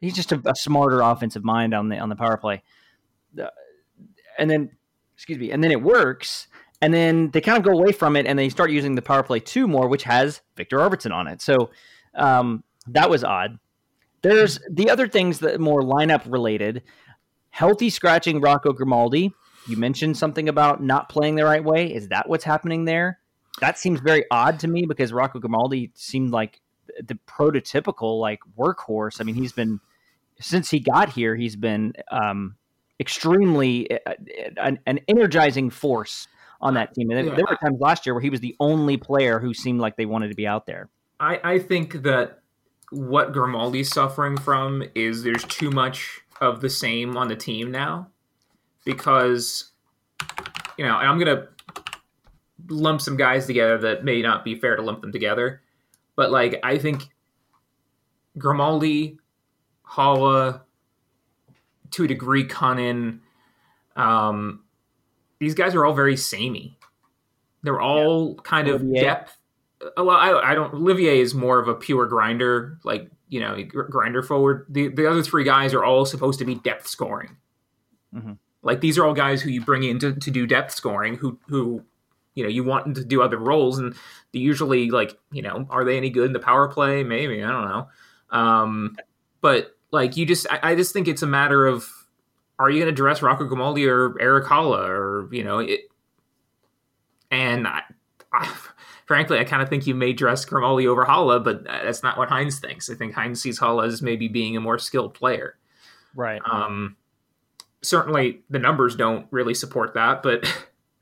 [0.00, 2.62] he's just a, a, smarter offensive mind on the on the power play.
[4.38, 4.70] and then,
[5.14, 6.48] excuse me, and then it works
[6.80, 9.22] and then they kind of go away from it and they start using the power
[9.22, 11.42] play two more, which has Viktor Arvidsson on it.
[11.42, 11.70] So
[12.14, 13.58] um, that was odd.
[14.22, 16.82] There's the other things that more lineup related.
[17.50, 19.32] Healthy scratching Rocco Grimaldi.
[19.68, 21.92] You mentioned something about not playing the right way.
[21.92, 23.18] Is that what's happening there?
[23.60, 26.60] That seems very odd to me because Rocco Grimaldi seemed like
[27.04, 29.20] the prototypical like workhorse.
[29.20, 29.80] I mean, he's been
[30.40, 32.56] since he got here, he's been um,
[33.00, 34.14] extremely uh,
[34.56, 36.28] an, an energizing force
[36.60, 37.10] on that team.
[37.10, 37.34] And yeah.
[37.34, 40.06] there were times last year where he was the only player who seemed like they
[40.06, 40.88] wanted to be out there.
[41.20, 42.40] I, I think that
[42.90, 48.08] what Grimaldi's suffering from is there's too much of the same on the team now
[48.84, 49.72] because
[50.76, 51.48] you know I'm gonna
[52.68, 55.62] lump some guys together that may not be fair to lump them together,
[56.16, 57.08] but like I think
[58.38, 59.18] Grimaldi,
[59.86, 60.62] Haula,
[61.90, 63.20] to a degree, Kunin,
[63.96, 64.62] um,
[65.40, 66.78] these guys are all very samey.
[67.62, 68.42] They're all yeah.
[68.44, 69.38] kind of depth
[69.80, 70.74] uh, well, I, I don't.
[70.74, 74.66] Olivier is more of a pure grinder, like you know, grinder forward.
[74.68, 77.36] The the other three guys are all supposed to be depth scoring.
[78.14, 78.32] Mm-hmm.
[78.62, 81.38] Like these are all guys who you bring in to, to do depth scoring, who
[81.48, 81.84] who
[82.34, 83.94] you know you want them to do other roles, and
[84.32, 87.04] they usually like you know are they any good in the power play?
[87.04, 87.88] Maybe I don't know.
[88.30, 88.96] Um,
[89.40, 91.88] but like you just, I, I just think it's a matter of
[92.58, 95.80] are you going to dress Rocco Grimaldi or Erik Haula or you know it,
[97.30, 97.82] and I,
[98.32, 98.52] I
[99.06, 102.28] frankly, I kind of think you may dress Grimaldi over Haula, but that's not what
[102.28, 102.90] Hynes thinks.
[102.90, 105.56] I think Hynes sees Haula as maybe being a more skilled player.
[106.14, 106.42] Right.
[106.48, 106.96] Um,
[107.82, 110.44] certainly the numbers don't really support that, but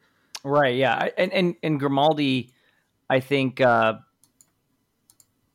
[0.44, 2.52] right, yeah, and and and Grimaldi,
[3.10, 3.94] I think, uh,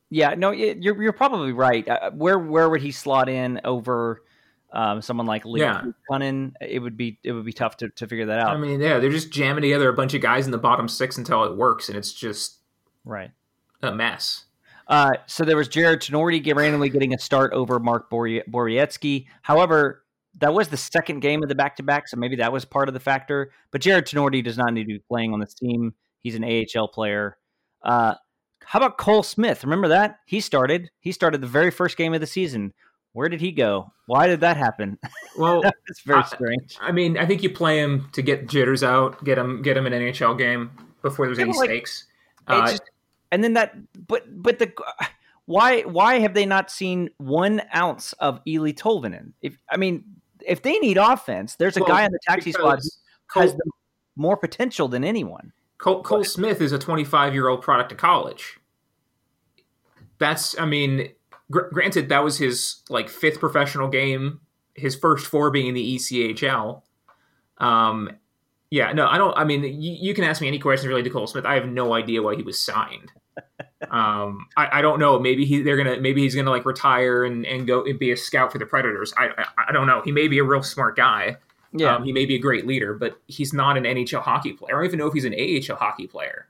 [0.10, 1.88] yeah, no, you're you're probably right.
[1.88, 4.24] Uh, where where would he slot in over?
[4.74, 5.84] Um, someone like Lee yeah.
[6.10, 8.56] Kunin, it would be it would be tough to, to figure that out.
[8.56, 11.18] I mean, yeah, they're just jamming together a bunch of guys in the bottom six
[11.18, 12.60] until it works, and it's just
[13.04, 13.32] right
[13.82, 14.46] a mess.
[14.88, 19.26] Uh, so there was Jarred Tinordi randomly getting a start over Mark Borowiecki.
[19.42, 20.04] However,
[20.40, 22.88] that was the second game of the back to back, so maybe that was part
[22.88, 23.52] of the factor.
[23.72, 25.94] But Jarred Tinordi does not need to be playing on this team.
[26.20, 27.38] He's an AHL player.
[27.84, 28.16] Uh,
[28.64, 29.64] how about Cole Smith?
[29.64, 30.20] Remember that?
[30.26, 30.90] He started.
[31.00, 32.74] He started the very first game of the season.
[33.14, 33.92] Where did he go?
[34.06, 34.98] Why did that happen?
[35.38, 36.78] Well, it's very strange.
[36.82, 39.86] I mean, I think you play him to get jitters out, get him, get him
[39.86, 40.72] an NHL game
[41.02, 42.06] before there's yeah, any like, stakes.
[42.48, 42.82] Uh, just,
[43.32, 43.74] and then that,
[44.08, 44.74] but but the
[45.46, 49.32] why why have they not seen one ounce of Eeli Tolvanen?
[49.42, 50.04] If I mean,
[50.46, 52.82] if they need offense, there's a well, guy on the taxi squad
[53.34, 53.56] who has
[54.18, 55.54] more potential than anyone.
[55.78, 58.60] Cole, Cole Smith is a 25 year old product of college.
[60.20, 61.10] That's, I mean,
[61.52, 64.40] gr- granted, that was his like fifth professional game,
[64.74, 66.82] his first four being in the ECHL.
[67.60, 68.10] Um,
[68.72, 69.38] yeah, no, I don't.
[69.38, 71.46] I mean, you, you can ask me any questions related to Cole Smith.
[71.46, 73.12] I have no idea why he was signed.
[73.92, 75.20] um, I, I, don't know.
[75.20, 78.18] Maybe he they're gonna maybe he's gonna like retire and, and go and be a
[78.18, 79.14] scout for the Predators.
[79.18, 80.02] I, I, I don't know.
[80.04, 81.38] He may be a real smart guy.
[81.74, 84.76] Yeah, um, he may be a great leader, but he's not an NHL hockey player.
[84.76, 86.48] I don't even know if he's an AHL hockey player.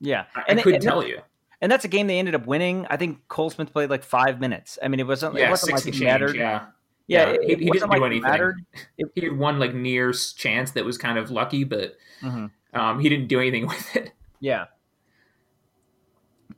[0.00, 1.20] Yeah, I, and, I couldn't and tell you.
[1.60, 2.86] And that's a game they ended up winning.
[2.88, 4.78] I think Cole Smith played like five minutes.
[4.82, 5.36] I mean, it wasn't.
[5.36, 6.36] Yeah, it wasn't like it change, mattered.
[6.36, 6.66] Yeah.
[7.06, 8.66] Yeah, yeah, he, he didn't like do anything.
[8.96, 12.46] It, he had one like near chance that was kind of lucky, but mm-hmm.
[12.78, 14.12] um, he didn't do anything with it.
[14.38, 14.66] Yeah,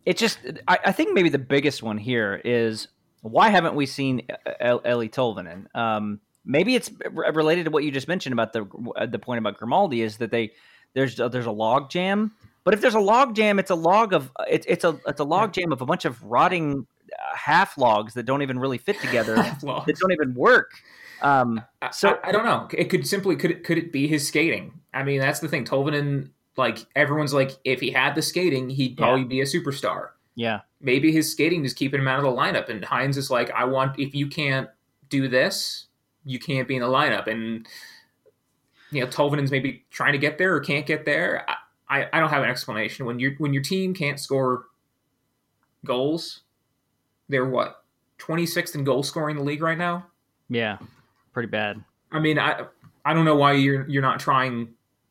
[0.04, 0.38] it just
[0.68, 2.88] I, I, think maybe the biggest one here is
[3.20, 4.26] why haven't we seen
[4.60, 5.74] Eeli Tolvanen?
[5.74, 10.02] Um, maybe it's related to what you just mentioned about the the point about Grimaldi
[10.02, 10.52] is that they
[10.94, 12.32] there's there's a log jam,
[12.64, 15.24] but if there's a log jam, it's a log of it's it's a it's a
[15.24, 19.00] log jam of a bunch of rotting uh, half logs that don't even really fit
[19.00, 20.72] together that don't even work.
[21.22, 22.66] Um, so I, I, don't know.
[22.72, 24.80] It could simply could it could it be his skating?
[24.92, 25.64] I mean, that's the thing.
[25.64, 29.26] Tolvanen like everyone's like, if he had the skating, he'd probably yeah.
[29.26, 30.08] be a superstar.
[30.34, 30.60] Yeah.
[30.80, 32.68] Maybe his skating is keeping him out of the lineup.
[32.68, 34.68] And Hynes is like, I want if you can't
[35.08, 35.86] do this,
[36.24, 37.26] you can't be in the lineup.
[37.26, 37.66] And
[38.90, 41.44] you know, Tolvanen's maybe trying to get there or can't get there.
[41.48, 41.56] I,
[42.12, 43.06] I don't have an explanation.
[43.06, 44.64] When your when your team can't score
[45.84, 46.40] goals,
[47.28, 47.84] they're what
[48.18, 50.06] twenty sixth in goal scoring in the league right now.
[50.48, 50.78] Yeah,
[51.32, 51.82] pretty bad.
[52.10, 52.66] I mean, I
[53.04, 54.68] I don't know why you're you're not trying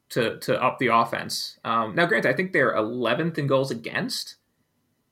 [0.09, 1.57] to to up the offense.
[1.63, 4.35] Um, now, granted, I think they're 11th in goals against.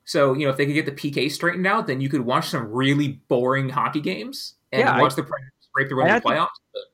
[0.05, 2.49] So you know, if they could get the PK straightened out, then you could watch
[2.49, 5.23] some really boring hockey games and yeah, watch I, the
[5.73, 6.47] break the run of the playoffs.
[6.73, 6.85] Think,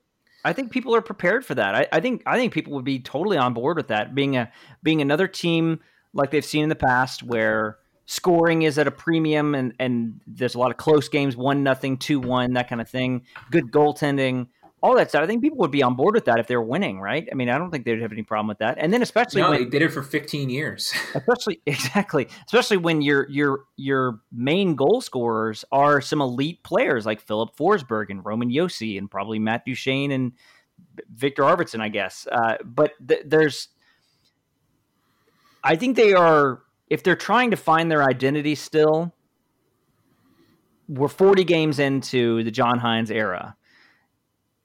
[0.46, 1.74] I think people are prepared for that.
[1.74, 4.14] I, I think I think people would be totally on board with that.
[4.14, 5.80] Being a being another team
[6.14, 10.54] like they've seen in the past, where scoring is at a premium and and there's
[10.54, 13.26] a lot of close games, one nothing, two one, that kind of thing.
[13.50, 14.46] Good goaltending
[14.82, 15.22] all that stuff.
[15.22, 17.26] I think people would be on board with that if they're winning, right?
[17.30, 18.76] I mean, I don't think they'd have any problem with that.
[18.78, 20.92] And then especially no, when, they did it for 15 years.
[21.14, 27.20] especially exactly, especially when your your your main goal scorers are some elite players like
[27.20, 30.32] Filip Forsberg and Roman Josi and probably Matt Duchene and
[31.10, 32.26] Viktor Arvidsson, I guess.
[32.30, 33.68] Uh, but th- there's,
[35.64, 39.12] I think they are if they're trying to find their identity still.
[40.88, 43.56] We're 40 games into the John Hynes era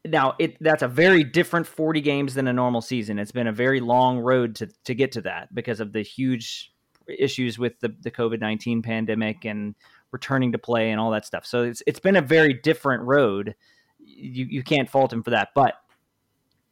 [0.06, 3.20] now it that's a very different 40 games than a normal season.
[3.20, 6.74] It's been a very long road to to get to that because of the huge
[7.08, 9.76] issues with the, the COVID-19 pandemic and
[10.12, 11.46] returning to play and all that stuff.
[11.46, 13.56] So it's it's been a very different road.
[14.00, 15.50] You you can't fault him for that.
[15.54, 15.76] But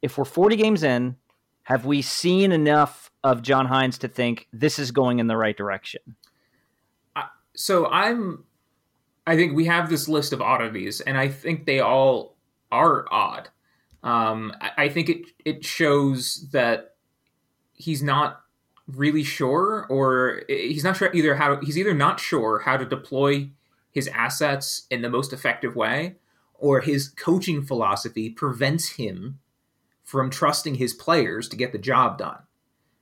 [0.01, 1.17] if we're 40 games in,
[1.63, 5.55] have we seen enough of John Hynes to think this is going in the right
[5.55, 6.01] direction?
[7.15, 7.23] Uh,
[7.55, 8.45] so I'm
[9.27, 12.38] I think we have this list of oddities and I think they all
[12.71, 13.49] are odd.
[14.03, 16.95] Um, I, I think it it shows that
[17.73, 18.41] he's not
[18.87, 23.49] really sure, or he's not sure either how he's either not sure how to deploy
[23.91, 26.15] his assets in the most effective way,
[26.55, 29.39] or his coaching philosophy prevents him
[30.03, 32.39] from trusting his players to get the job done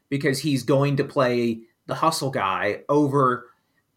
[0.10, 3.49] because he's going to play the hustle guy over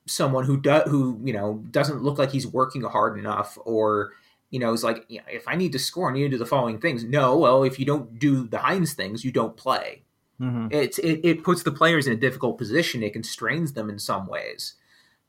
[0.07, 4.13] someone who does who you know doesn't look like he's working hard enough or
[4.51, 6.79] you know it's like if i need to score i need to do the following
[6.79, 10.03] things no well if you don't do the Hynes things you don't play
[10.41, 10.69] mm-hmm.
[10.71, 14.27] it, it, it puts the players in a difficult position it constrains them in some
[14.27, 14.75] ways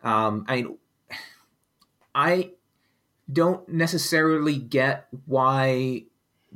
[0.04, 0.78] um, i mean
[2.16, 2.52] i
[3.32, 6.04] don't necessarily get why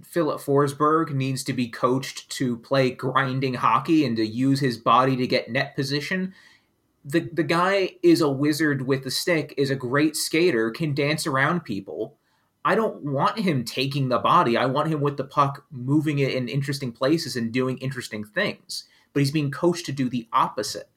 [0.04, 5.16] Filip Forsberg needs to be coached to play grinding hockey and to use his body
[5.16, 6.34] to get net position.
[7.06, 11.26] The the guy is a wizard with the stick, is a great skater, can dance
[11.26, 12.18] around people.
[12.66, 14.58] I don't want him taking the body.
[14.58, 18.86] I want him with the puck, moving it in interesting places and doing interesting things.
[19.14, 20.90] But he's being coached to do the opposite.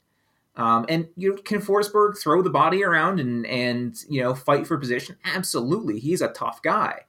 [0.57, 4.67] Um, and you know, can Forsberg throw the body around and and you know fight
[4.67, 5.17] for position?
[5.25, 7.03] Absolutely, he's a tough guy.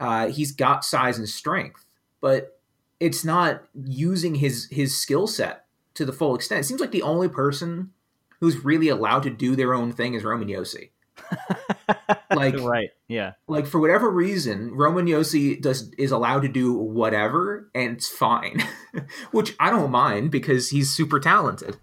[0.00, 1.84] Uh, he's got size and strength,
[2.20, 2.58] but
[2.98, 6.62] it's not using his his skill set to the full extent.
[6.62, 7.92] It seems like the only person
[8.40, 10.90] who's really allowed to do their own thing is Roman Josi.
[12.34, 13.32] like right, yeah.
[13.48, 18.62] Like for whatever reason, Roman Josi does is allowed to do whatever, and it's fine,
[19.30, 21.76] which I don't mind because he's super talented.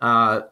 [0.00, 0.42] Uh,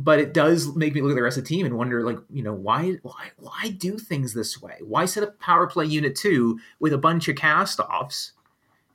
[0.00, 2.18] but it does make me look at the rest of the team and wonder like
[2.30, 6.14] you know why why why do things this way why set up power play unit
[6.14, 8.32] 2 with a bunch of cast offs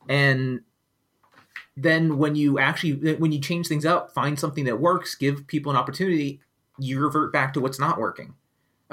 [0.08, 0.62] and
[1.76, 5.72] then when you actually when you change things up find something that works give people
[5.72, 6.40] an opportunity
[6.80, 8.34] you revert back to what's not working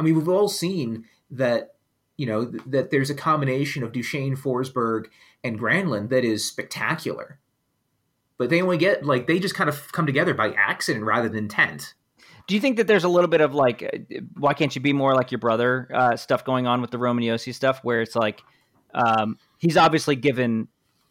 [0.01, 1.75] i mean we've all seen that
[2.17, 5.07] you know th- that there's a combination of duchene forsberg
[5.45, 7.39] and granlund that is spectacular
[8.39, 11.45] but they only get like they just kind of come together by accident rather than
[11.45, 11.95] intent
[12.51, 15.15] do you think that there's a little bit of like, why can't you be more
[15.15, 18.43] like your brother uh, stuff going on with the Roman Josi stuff, where it's like
[18.93, 20.67] um, he's obviously given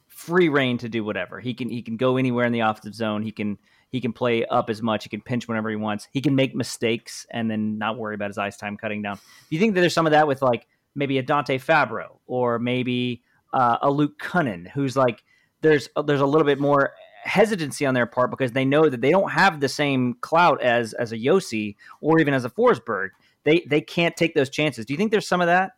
[0.09, 1.69] free reign to do whatever he can.
[1.69, 3.23] He can go anywhere in the offensive zone.
[3.23, 3.57] He can
[3.89, 5.03] he can play up as much.
[5.03, 6.07] He can pinch whenever he wants.
[6.11, 9.15] He can make mistakes and then not worry about his ice time cutting down.
[9.15, 12.59] Do you think that there's some of that with like maybe a Dante Fabbro or
[12.59, 13.23] maybe
[13.53, 15.23] uh, a Luke Kunin, who's like
[15.61, 19.11] there's there's a little bit more hesitancy on their part because they know that they
[19.11, 23.09] don't have the same clout as as a Josi or even as a Forsberg.
[23.43, 24.85] They they can't take those chances.
[24.85, 25.71] Do you think there's some of that?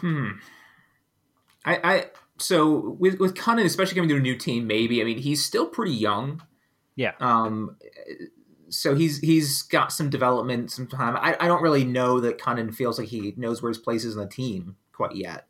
[0.00, 0.30] Hmm.
[1.64, 2.06] I, I
[2.38, 5.66] so with with Kunin, especially coming to a new team, maybe I mean he's still
[5.66, 6.42] pretty young.
[6.96, 7.12] Yeah.
[7.20, 7.76] Um.
[8.70, 11.16] So he's he's got some development, some time.
[11.16, 14.14] I, I don't really know that Kunin feels like he knows where his place is
[14.14, 15.46] in the team quite yet.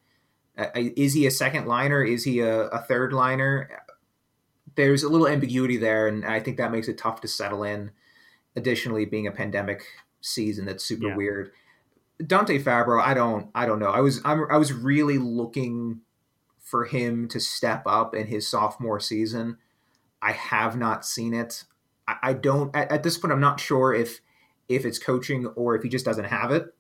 [0.57, 2.03] Uh, is he a second liner?
[2.03, 3.71] Is he a, a third liner?
[4.75, 7.91] There's a little ambiguity there, and I think that makes it tough to settle in.
[8.57, 9.85] Additionally, being a pandemic
[10.21, 11.17] season that's super yeah.
[11.17, 11.53] weird.
[12.25, 13.91] Dante Fabbro, I don't, I don't know.
[13.91, 16.01] I was, I'm, I was really looking
[16.69, 19.57] for him to step up in his sophomore season.
[20.21, 21.65] I have not seen it.
[22.07, 23.33] I, I don't at, at, this point.
[23.33, 24.21] I'm not sure if
[24.69, 26.75] if it's coaching or if he just doesn't have it.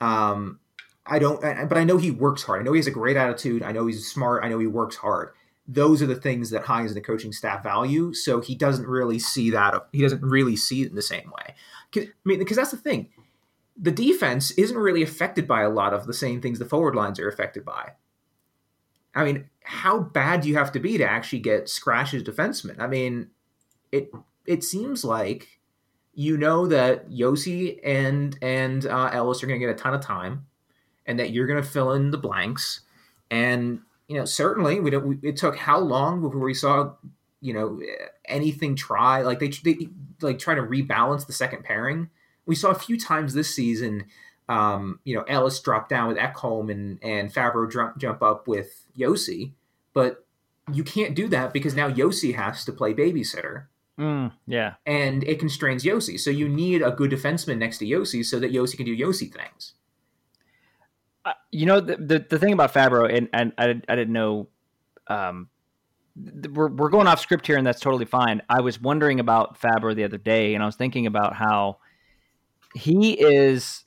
[0.00, 0.60] Um,
[1.06, 2.60] I don't, but I know he works hard.
[2.60, 3.62] I know he has a great attitude.
[3.62, 4.44] I know he's smart.
[4.44, 5.30] I know he works hard.
[5.68, 8.12] Those are the things that Hynes and the coaching staff value.
[8.12, 9.88] So he doesn't really see that.
[9.92, 11.54] He doesn't really see it in the same way.
[11.96, 13.08] I mean, because that's the thing.
[13.76, 17.18] The defense isn't really affected by a lot of the same things the forward lines
[17.18, 17.92] are affected by.
[19.16, 22.78] I mean, how bad do you have to be to actually get scratches defensemen?
[22.78, 23.30] I mean,
[23.90, 24.12] it
[24.44, 25.58] it seems like
[26.14, 30.02] you know that Josi and and uh, Ellis are going to get a ton of
[30.02, 30.46] time
[31.06, 32.82] and that you're going to fill in the blanks.
[33.30, 35.06] And you know, certainly, we don't.
[35.06, 36.92] We, it took how long before we saw
[37.40, 37.80] you know
[38.26, 39.88] anything try like they, they
[40.20, 42.10] like try to rebalance the second pairing.
[42.44, 44.04] We saw a few times this season.
[44.48, 48.86] Um, you know, Ellis drop down with Ekholm and and Fabbro jump jump up with
[48.96, 49.52] Josi,
[49.92, 50.24] but
[50.72, 53.66] you can't do that because now Josi has to play babysitter.
[53.98, 56.20] Mm, yeah, and it constrains Josi.
[56.20, 59.32] So you need a good defenseman next to Josi so that Josi can do Josi
[59.32, 59.74] things
[61.50, 64.48] you know the, the, the thing about Fabbro and, and I, I didn't know.
[65.08, 65.48] Um,
[66.50, 68.42] we're we're going off script here, and that's totally fine.
[68.48, 71.78] I was wondering about Fabbro the other day, and I was thinking about how
[72.74, 73.84] he is.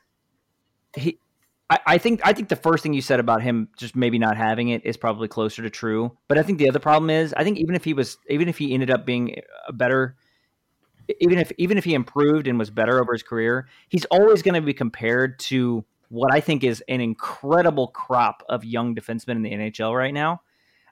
[0.96, 1.20] He,
[1.70, 4.38] I, I think I think the first thing you said about him just maybe not
[4.38, 6.18] having it is probably closer to true.
[6.28, 8.58] But I think the other problem is I think even if he was even if
[8.58, 9.36] he ended up being
[9.68, 10.16] a better
[11.20, 14.56] even if even if he improved and was better over his career, he's always going
[14.56, 19.42] to be compared to what I think is an incredible crop of young defensemen in
[19.44, 20.42] the NHL right now.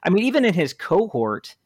[0.02, 1.56] I mean, even in his cohort,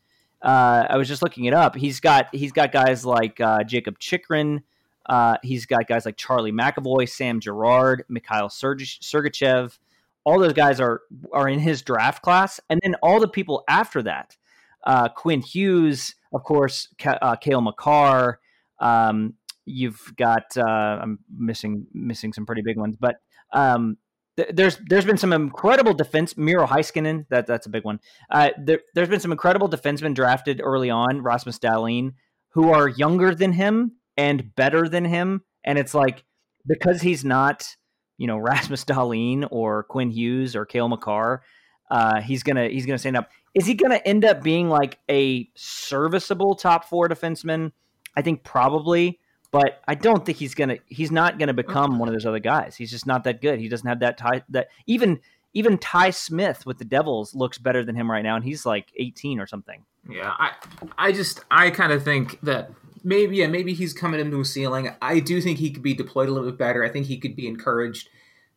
[0.41, 1.76] uh, I was just looking it up.
[1.76, 4.62] He's got he's got guys like uh, Jakob Chychrun.
[5.07, 9.78] Uh, he's got guys like Charlie McAvoy, Sam Girard, Mikhail Sergachev.
[10.24, 14.03] All those guys are are in his draft class, and then all the people after
[14.03, 14.36] that,
[14.84, 18.38] uh, Quinn Hughes, of course, Ka- uh, Cale Makar.
[18.78, 19.34] Um,
[19.64, 20.62] you've got uh,
[21.03, 23.16] I'm missing missing some pretty big ones, but
[23.53, 23.96] um,
[24.36, 26.36] there's there's been some incredible defense.
[26.36, 28.00] Miro Heiskanen, that that's a big one.
[28.30, 31.20] Uh, there, has been some incredible defensemen drafted early on.
[31.20, 32.14] Rasmus Dahlin,
[32.50, 36.24] who are younger than him and better than him, and it's like
[36.66, 37.76] because he's not,
[38.18, 41.42] you know, Rasmus Dahlin or Quinn Hughes or Cale Makar,
[41.90, 43.30] uh, he's gonna he's gonna stand up.
[43.54, 47.72] Is he gonna end up being like a serviceable top four defenseman?
[48.16, 49.18] I think probably
[49.52, 50.78] but I don't think he's gonna.
[50.86, 52.74] He's not gonna become one of those other guys.
[52.74, 53.60] He's just not that good.
[53.60, 54.42] He doesn't have that tie.
[54.48, 55.20] That even
[55.52, 58.90] even Ty Smith with the Devils looks better than him right now, and he's like
[58.96, 59.84] 18 or something.
[60.08, 60.52] Yeah, I
[60.96, 62.70] I just I kind of think that
[63.05, 64.90] maybe yeah maybe he's coming into a ceiling.
[65.00, 66.84] I do think he could be deployed a little bit better.
[66.84, 68.09] I think he could be encouraged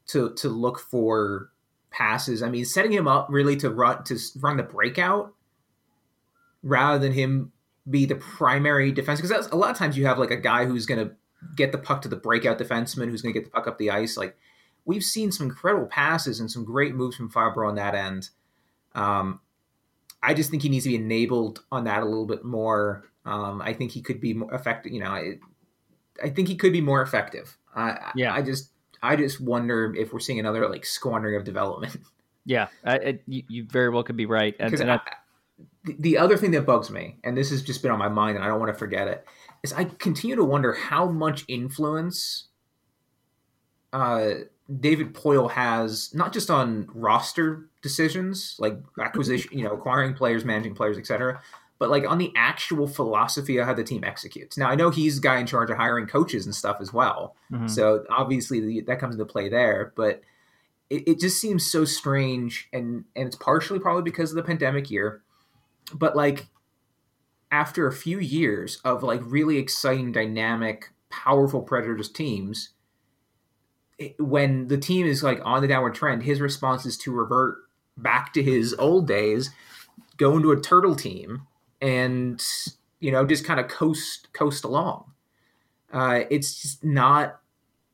[0.08, 1.52] to to look for
[1.90, 2.44] passes.
[2.44, 5.34] I mean, setting him up really to run to run the breakout
[6.64, 7.52] rather than him
[7.90, 10.86] be the primary defense because a lot of times you have like a guy who's
[10.88, 11.16] going to
[11.56, 13.92] get the puck to the breakout defenseman who's going to get the puck up the
[13.92, 14.18] ice.
[14.18, 14.36] Like
[14.86, 18.30] we've seen some incredible passes and some great moves from Fabbro on that end.
[18.96, 19.40] Um,
[20.24, 23.06] I just think he needs to be enabled on that a little bit more.
[23.26, 24.92] Um, I think he could be more effective.
[24.92, 25.40] You know, I,
[26.24, 27.58] I think he could be more effective.
[27.76, 28.34] I, yeah.
[28.34, 28.72] I just,
[29.02, 31.98] I just wonder if we're seeing another like squandering of development.
[32.48, 34.56] Yeah, I, I, you, you, very well could be right.
[34.60, 35.00] And, and I,
[35.84, 38.46] the other thing that bugs me, and this has just been on my mind, and
[38.46, 39.26] I don't want to forget it,
[39.64, 42.50] is I continue to wonder how much influence
[43.94, 44.32] uh,
[44.80, 50.76] David Poile has not just on roster decisions like acquisition, you know, acquiring players, managing
[50.76, 51.42] players, etc.,
[51.80, 54.58] but like on the actual philosophy of how the team executes.
[54.58, 57.36] Now, I know he's the guy in charge of hiring coaches and stuff as well,
[57.52, 57.68] mm-hmm.
[57.68, 60.22] so obviously the, that comes into play there, but.
[60.88, 64.92] It, it just seems so strange, and and it's partially probably because of the pandemic
[64.92, 65.24] year
[65.94, 66.48] but like
[67.52, 72.70] after a few years of like really exciting, dynamic, powerful Predators teams,
[73.98, 77.58] it, when the team is like on the downward trend, his response is to revert
[77.98, 79.52] back to his old days,
[80.18, 81.44] go into a turtle team,
[81.82, 82.44] and
[83.00, 85.12] you know just kind of coast coast along.
[85.92, 87.40] Uh, it's just not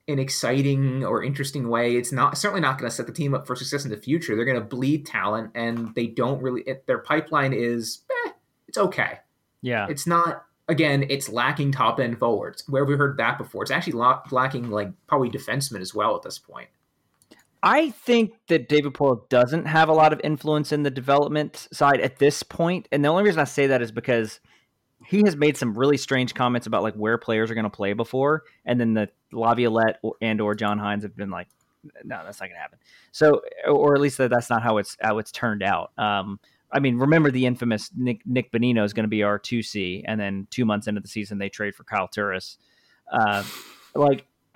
[0.07, 1.95] an exciting or interesting way.
[1.95, 4.35] It's not certainly not going to set the team up for success in the future.
[4.35, 6.61] They're going to bleed talent, and they don't really.
[6.61, 8.31] It, their pipeline is eh,
[8.67, 9.19] it's okay.
[9.61, 10.45] Yeah, it's not.
[10.67, 12.63] Again, it's lacking top end forwards.
[12.67, 13.63] Where have we heard that before?
[13.63, 14.01] It's actually
[14.31, 16.69] lacking like probably defensemen as well at this point.
[17.63, 22.01] I think that David Poile doesn't have a lot of influence in the development side
[22.01, 24.39] at this point, and the only reason I say that is because
[25.05, 27.93] he has made some really strange comments about like where players are going to play
[27.93, 31.47] before, and then the Laviolette and or John Hynes have been like,
[32.03, 32.79] no, that's not going to happen.
[33.11, 35.91] So, or at least that, that's not how it's how it's turned out.
[35.97, 36.39] Um,
[36.71, 40.03] I mean, remember the infamous Nick Nick Bonino is going to be our two C,
[40.07, 42.57] and then two months into the season they trade for Kyle Turris.
[43.11, 43.43] Uh,
[43.95, 44.25] like,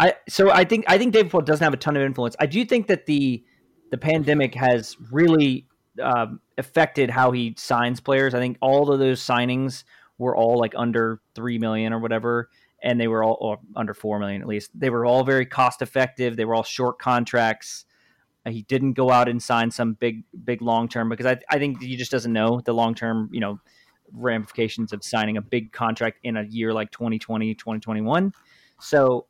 [0.00, 2.34] I so I think I think David Poile doesn't have a ton of influence.
[2.40, 3.44] I do think that the
[3.90, 5.66] the pandemic has really
[6.02, 8.32] um, affected how he signs players.
[8.32, 9.84] I think all of those signings
[10.16, 12.48] were all like under three million or whatever,
[12.82, 14.70] and they were all under four million at least.
[14.74, 16.34] They were all very cost effective.
[16.34, 17.84] They were all short contracts.
[18.48, 21.82] He didn't go out and sign some big, big long term because I, I think
[21.82, 23.60] he just doesn't know the long term, you know,
[24.12, 28.32] ramifications of signing a big contract in a year like 2020, 2021.
[28.80, 29.26] So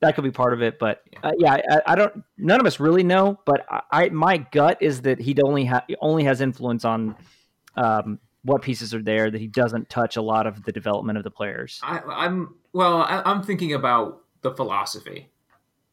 [0.00, 0.78] that could be part of it.
[0.78, 2.24] But uh, yeah, I, I, don't.
[2.36, 3.38] None of us really know.
[3.44, 7.16] But I, I my gut is that he only ha- only has influence on
[7.76, 9.30] um, what pieces are there.
[9.30, 11.80] That he doesn't touch a lot of the development of the players.
[11.82, 13.02] I, am well.
[13.02, 15.30] I, am thinking about the philosophy.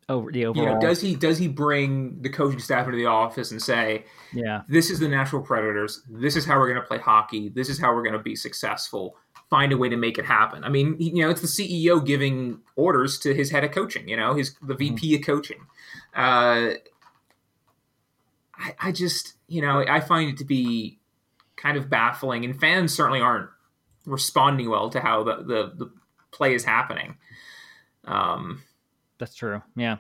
[0.10, 3.06] Over the overall, you know, does he does he bring the coaching staff into the
[3.06, 6.02] office and say, "Yeah, this is the Nashville Predators.
[6.10, 7.50] This is how we're going to play hockey.
[7.50, 9.16] This is how we're going to be successful."
[9.52, 10.64] find a way to make it happen.
[10.64, 14.08] I mean, you know, it's the CEO giving orders to his head of coaching.
[14.08, 15.22] You know, his the VP mm-hmm.
[15.22, 15.60] of coaching.
[16.16, 16.76] Uh,
[18.58, 21.00] I, I just, you know, I find it to be
[21.58, 23.50] kind of baffling, and fans certainly aren't
[24.06, 25.92] responding well to how the the, the
[26.32, 27.18] play is happening.
[28.06, 28.64] Um,
[29.22, 29.62] that's true.
[29.76, 29.98] Yeah.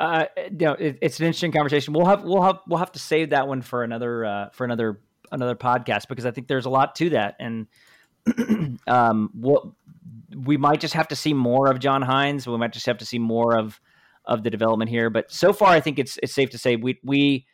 [0.00, 1.94] Uh, you know, it, it's an interesting conversation.
[1.94, 5.00] We'll have we'll have we'll have to save that one for another uh, for another
[5.30, 7.68] another podcast because I think there's a lot to that and
[8.88, 9.62] um, what
[10.36, 12.46] we might just have to see more of John Hynes.
[12.48, 13.80] We might just have to see more of
[14.24, 15.08] of the development here.
[15.08, 17.46] But so far, I think it's it's safe to say we we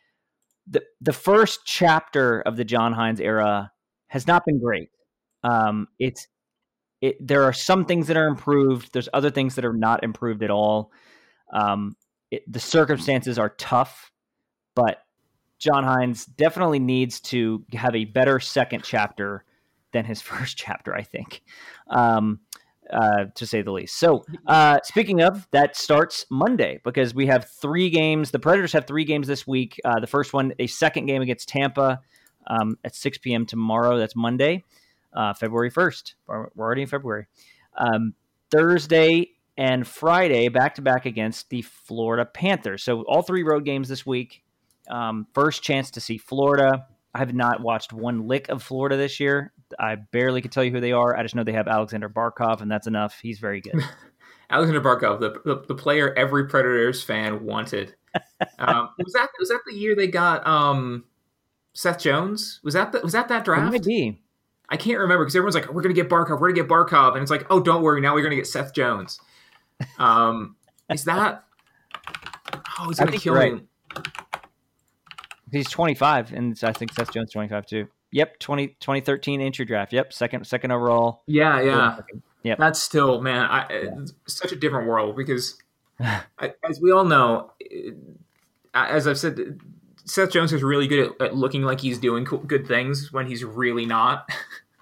[0.65, 3.71] the the first chapter of the John Hynes era
[4.07, 4.89] has not been great.
[5.43, 6.27] Um, it's
[7.01, 8.93] it, there are some things that are improved.
[8.93, 10.91] There's other things that are not improved at all.
[11.51, 11.95] Um,
[12.29, 14.11] it, the circumstances are tough,
[14.75, 15.03] but
[15.59, 19.43] John Hynes definitely needs to have a better second chapter
[19.91, 20.95] than his first chapter.
[20.95, 21.43] I think.
[21.87, 22.39] Um,
[22.91, 23.97] uh, to say the least.
[23.97, 28.31] So, uh, speaking of, that starts Monday because we have three games.
[28.31, 29.79] The Predators have three games this week.
[29.85, 32.01] Uh, the first one, a second game against Tampa
[32.47, 33.45] um, at 6 p.m.
[33.45, 33.97] tomorrow.
[33.97, 34.65] That's Monday,
[35.13, 36.15] uh, February 1st.
[36.27, 37.27] We're already in February.
[37.77, 38.13] Um,
[38.49, 42.83] Thursday and Friday, back to back against the Florida Panthers.
[42.83, 44.43] So, all three road games this week.
[44.89, 46.87] Um, first chance to see Florida.
[47.13, 49.53] I have not watched one lick of Florida this year.
[49.79, 51.15] I barely can tell you who they are.
[51.15, 53.19] I just know they have Aleksander Barkov, and that's enough.
[53.21, 53.75] He's very good.
[54.49, 57.95] Aleksander Barkov, the, the, the player every Predators fan wanted.
[58.59, 61.05] um, was that was that the year they got um,
[61.73, 62.59] Seth Jones?
[62.63, 63.61] Was that the, was that that draft?
[64.69, 66.39] I can't remember because everyone's like, "We're gonna get Barkov.
[66.39, 68.01] We're gonna get Barkov," and it's like, "Oh, don't worry.
[68.01, 69.19] Now we're gonna get Seth Jones."
[69.97, 70.55] Um,
[70.89, 71.43] is that?
[72.79, 73.53] Oh, he's gonna kill right.
[73.55, 73.61] me.
[75.51, 77.87] He's 25, and I think Seth Jones 25 too.
[78.11, 79.93] Yep, 20, 2013 entry draft.
[79.93, 81.23] Yep, second second overall.
[81.27, 81.99] Yeah, yeah.
[82.43, 82.57] Yep.
[82.57, 85.57] That's still man, I, it's such a different world because,
[85.99, 87.51] I, as we all know,
[88.73, 89.59] as I've said,
[90.05, 93.27] Seth Jones is really good at, at looking like he's doing cool, good things when
[93.27, 94.29] he's really not.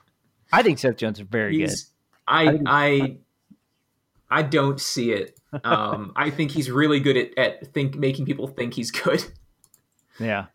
[0.52, 1.92] I think Seth Jones is very he's, good.
[2.28, 3.18] I I, I
[4.30, 5.40] I don't see it.
[5.64, 9.24] Um, I think he's really good at, at think making people think he's good.
[10.20, 10.46] Yeah.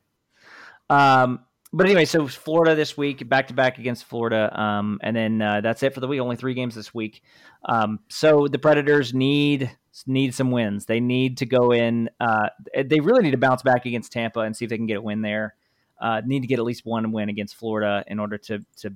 [0.89, 1.41] Um,
[1.73, 5.61] but anyway, so Florida this week, back to back against Florida, um, and then uh,
[5.61, 6.21] that's it for the week.
[6.21, 7.23] Only three games this week.
[7.65, 10.87] Um, so the Predators need need some wins.
[10.87, 12.11] They need to go in.
[12.21, 14.99] Uh, they really need to bounce back against Tampa and see if they can get
[14.99, 15.57] a win there.
[16.01, 18.95] Uh, need to get at least one win against Florida in order to to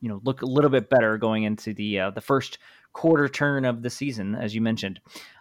[0.00, 2.58] you know look a little bit better going into the uh, the first
[2.96, 4.98] quarter turn of the season, as you mentioned.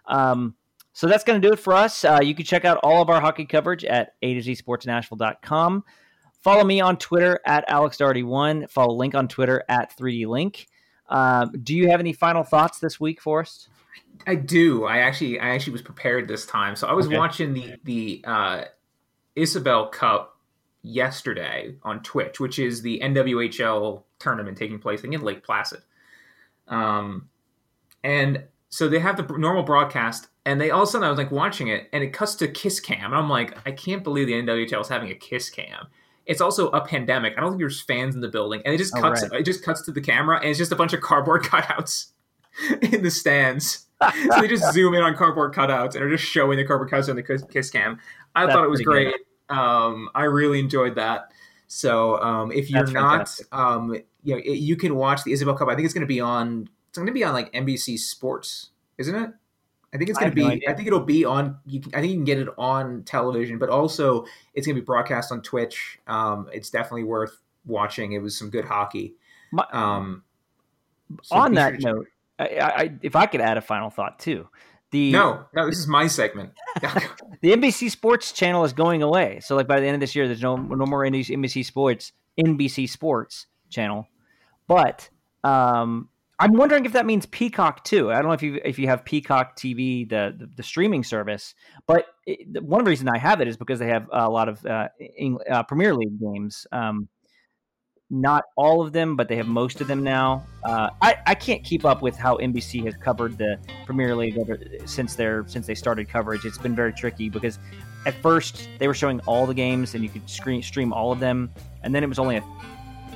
[0.08, 0.56] Um,
[0.92, 2.04] so that's going to do it for us.
[2.04, 5.86] Uh, you can check out all of our hockey coverage at a to z sportsnashville.com.
[6.42, 8.70] Follow me on Twitter at AlexDarty1.
[8.70, 10.68] Follow Link on Twitter at 3D
[11.08, 13.70] Um, do you have any final thoughts this week, Forrest?
[14.28, 14.84] I do.
[14.84, 16.76] I actually, I actually was prepared this time.
[16.76, 17.18] So I was okay.
[17.18, 18.66] watching the the uh,
[19.36, 20.38] Isobel Cup
[20.82, 25.82] yesterday on Twitch, which is the NWHL tournament taking place in Lake Placid.
[26.68, 27.30] Um,
[28.06, 31.18] and so they have the normal broadcast, and they all of a sudden I was
[31.18, 34.28] like watching it, and it cuts to kiss cam, and I'm like, I can't believe
[34.28, 35.88] the NWHL is having a kiss cam.
[36.26, 37.34] It's also a pandemic.
[37.38, 39.24] I don't think there's fans in the building, and it just oh, cuts.
[39.24, 39.42] Right.
[39.42, 42.12] It just cuts to the camera, and it's just a bunch of cardboard cutouts
[42.82, 43.88] in the stands.
[44.04, 47.10] so they just zoom in on cardboard cutouts and are just showing the cardboard cutouts
[47.10, 48.00] on the kiss cam.
[48.36, 49.16] I That's thought it was great.
[49.50, 51.32] Um, I really enjoyed that.
[51.68, 55.70] So um, if you're That's not, um, you know, you can watch the Isobel Cup.
[55.70, 56.70] I think it's going to be on.
[56.96, 59.30] It's going to be on like NBC Sports, isn't it?
[59.94, 60.44] I think it's going to be.
[60.44, 61.58] No I think it'll be on.
[61.66, 64.24] You can, I think you can get it on television, but also
[64.54, 66.00] it's going to be broadcast on Twitch.
[66.08, 68.14] Um, it's definitely worth watching.
[68.14, 69.16] It was some good hockey.
[69.52, 70.24] My, um,
[71.22, 72.08] so on that sure note,
[72.40, 74.48] I, I, if I could add a final thought too,
[74.92, 76.54] the no, no, this is my segment.
[77.42, 79.42] the NBC Sports channel is going away.
[79.42, 82.90] So like by the end of this year, there's no no more NBC Sports NBC
[82.90, 84.08] Sports channel,
[84.66, 85.10] but
[85.44, 86.08] um,
[86.38, 88.12] I'm wondering if that means Peacock too.
[88.12, 91.56] I don't know if you if you have Peacock TV, the the, the streaming service,
[91.88, 94.90] but it, one reason I have it is because they have a lot of uh,
[95.50, 96.68] uh, Premier League games.
[96.72, 97.08] Um,
[98.10, 100.46] not all of them, but they have most of them now.
[100.64, 104.60] Uh, I, I can't keep up with how NBC has covered the Premier League over,
[104.86, 106.46] since their since they started coverage.
[106.46, 107.58] It's been very tricky because
[108.06, 111.20] at first they were showing all the games and you could screen, stream all of
[111.20, 111.52] them,
[111.84, 112.44] and then it was only a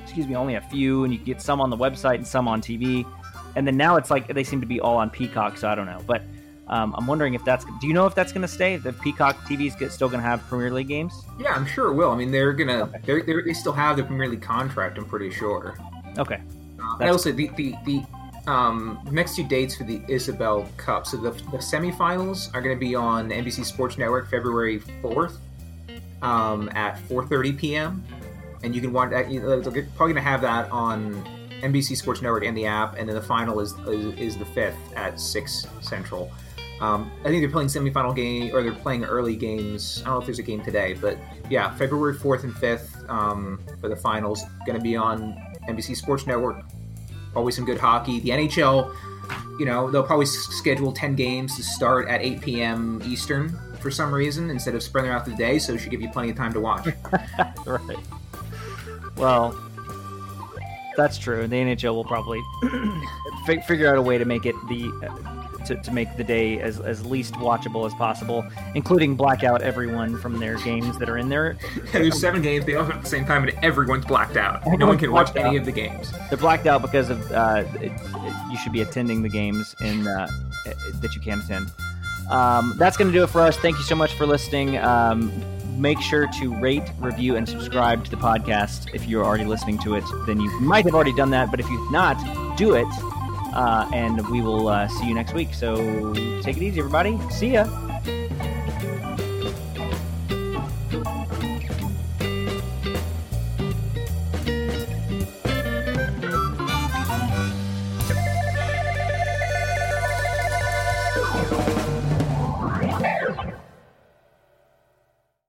[0.10, 2.62] excuse me, only a few, and you get some on the website and some on
[2.62, 3.06] TV.
[3.56, 5.86] And then now it's like they seem to be all on Peacock, so I don't
[5.86, 6.02] know.
[6.08, 6.24] But
[6.68, 7.64] um, I'm wondering if that's.
[7.80, 8.78] Do you know if that's going to stay?
[8.78, 11.14] The Peacock TV is still going to have Premier League games?
[11.40, 12.10] Yeah, I'm sure it will.
[12.10, 12.84] I mean, they're gonna.
[12.84, 13.00] Okay.
[13.06, 14.98] They're, they're, they still have the Premier League contract.
[14.98, 15.78] I'm pretty sure.
[16.18, 16.42] Okay.
[16.82, 18.04] Uh, I also the the the
[18.48, 21.06] um, next two dates for the Isobel Cup.
[21.06, 25.38] So the, the semifinals are going to be on NBC Sports Network February 4th
[26.24, 28.04] um, at 4:30 p.m
[28.64, 29.14] and you can watch.
[29.14, 31.24] Uh, they're probably going to have that on
[31.62, 34.78] NBC Sports Network and the app, and then the final is is, is the fifth
[34.96, 36.32] at six central.
[36.82, 40.02] Um, I think they're playing semifinal game or they're playing early games.
[40.02, 41.18] I don't know if there's a game today, but
[41.50, 44.44] yeah, February fourth and fifth um, for the finals.
[44.66, 45.34] Going to be on
[45.68, 46.64] NBC Sports Network.
[47.36, 48.22] Always some good hockey.
[48.22, 48.96] The NHL,
[49.60, 53.02] you know, they'll probably schedule ten games to start at 8 p.m.
[53.06, 56.10] Eastern for some reason instead of spreading out the day, so it should give you
[56.10, 56.88] plenty of time to watch.
[57.66, 57.98] right.
[59.20, 59.56] Well,
[60.98, 61.48] That's true.
[61.48, 62.42] The NHL will probably
[63.68, 66.80] figure out a way to make it the uh, to, to make the day as,
[66.80, 68.44] as least watchable as possible,
[68.76, 71.58] including black out everyone from their games that are in there.
[71.92, 72.66] There's seven games.
[72.66, 74.66] They all at the same time, and everyone's blacked out.
[74.66, 76.12] no one can watch any of the games.
[76.30, 80.08] They're blacked out because of uh, it, it, you should be attending the games in
[80.08, 80.28] uh,
[80.96, 81.72] that you can't attend.
[82.30, 83.58] Um, that's going to do it for us.
[83.58, 84.78] Thank you so much for listening.
[84.78, 85.32] Um,
[85.80, 88.94] make sure to rate, review, and subscribe to the podcast.
[88.94, 91.50] If you're already listening to it, then you might have already done that.
[91.52, 92.18] But if you've not,
[92.58, 92.88] do it.
[93.54, 95.54] Uh, and we will uh, see you next week.
[95.54, 97.20] So take it easy, everybody.
[97.30, 97.66] See ya.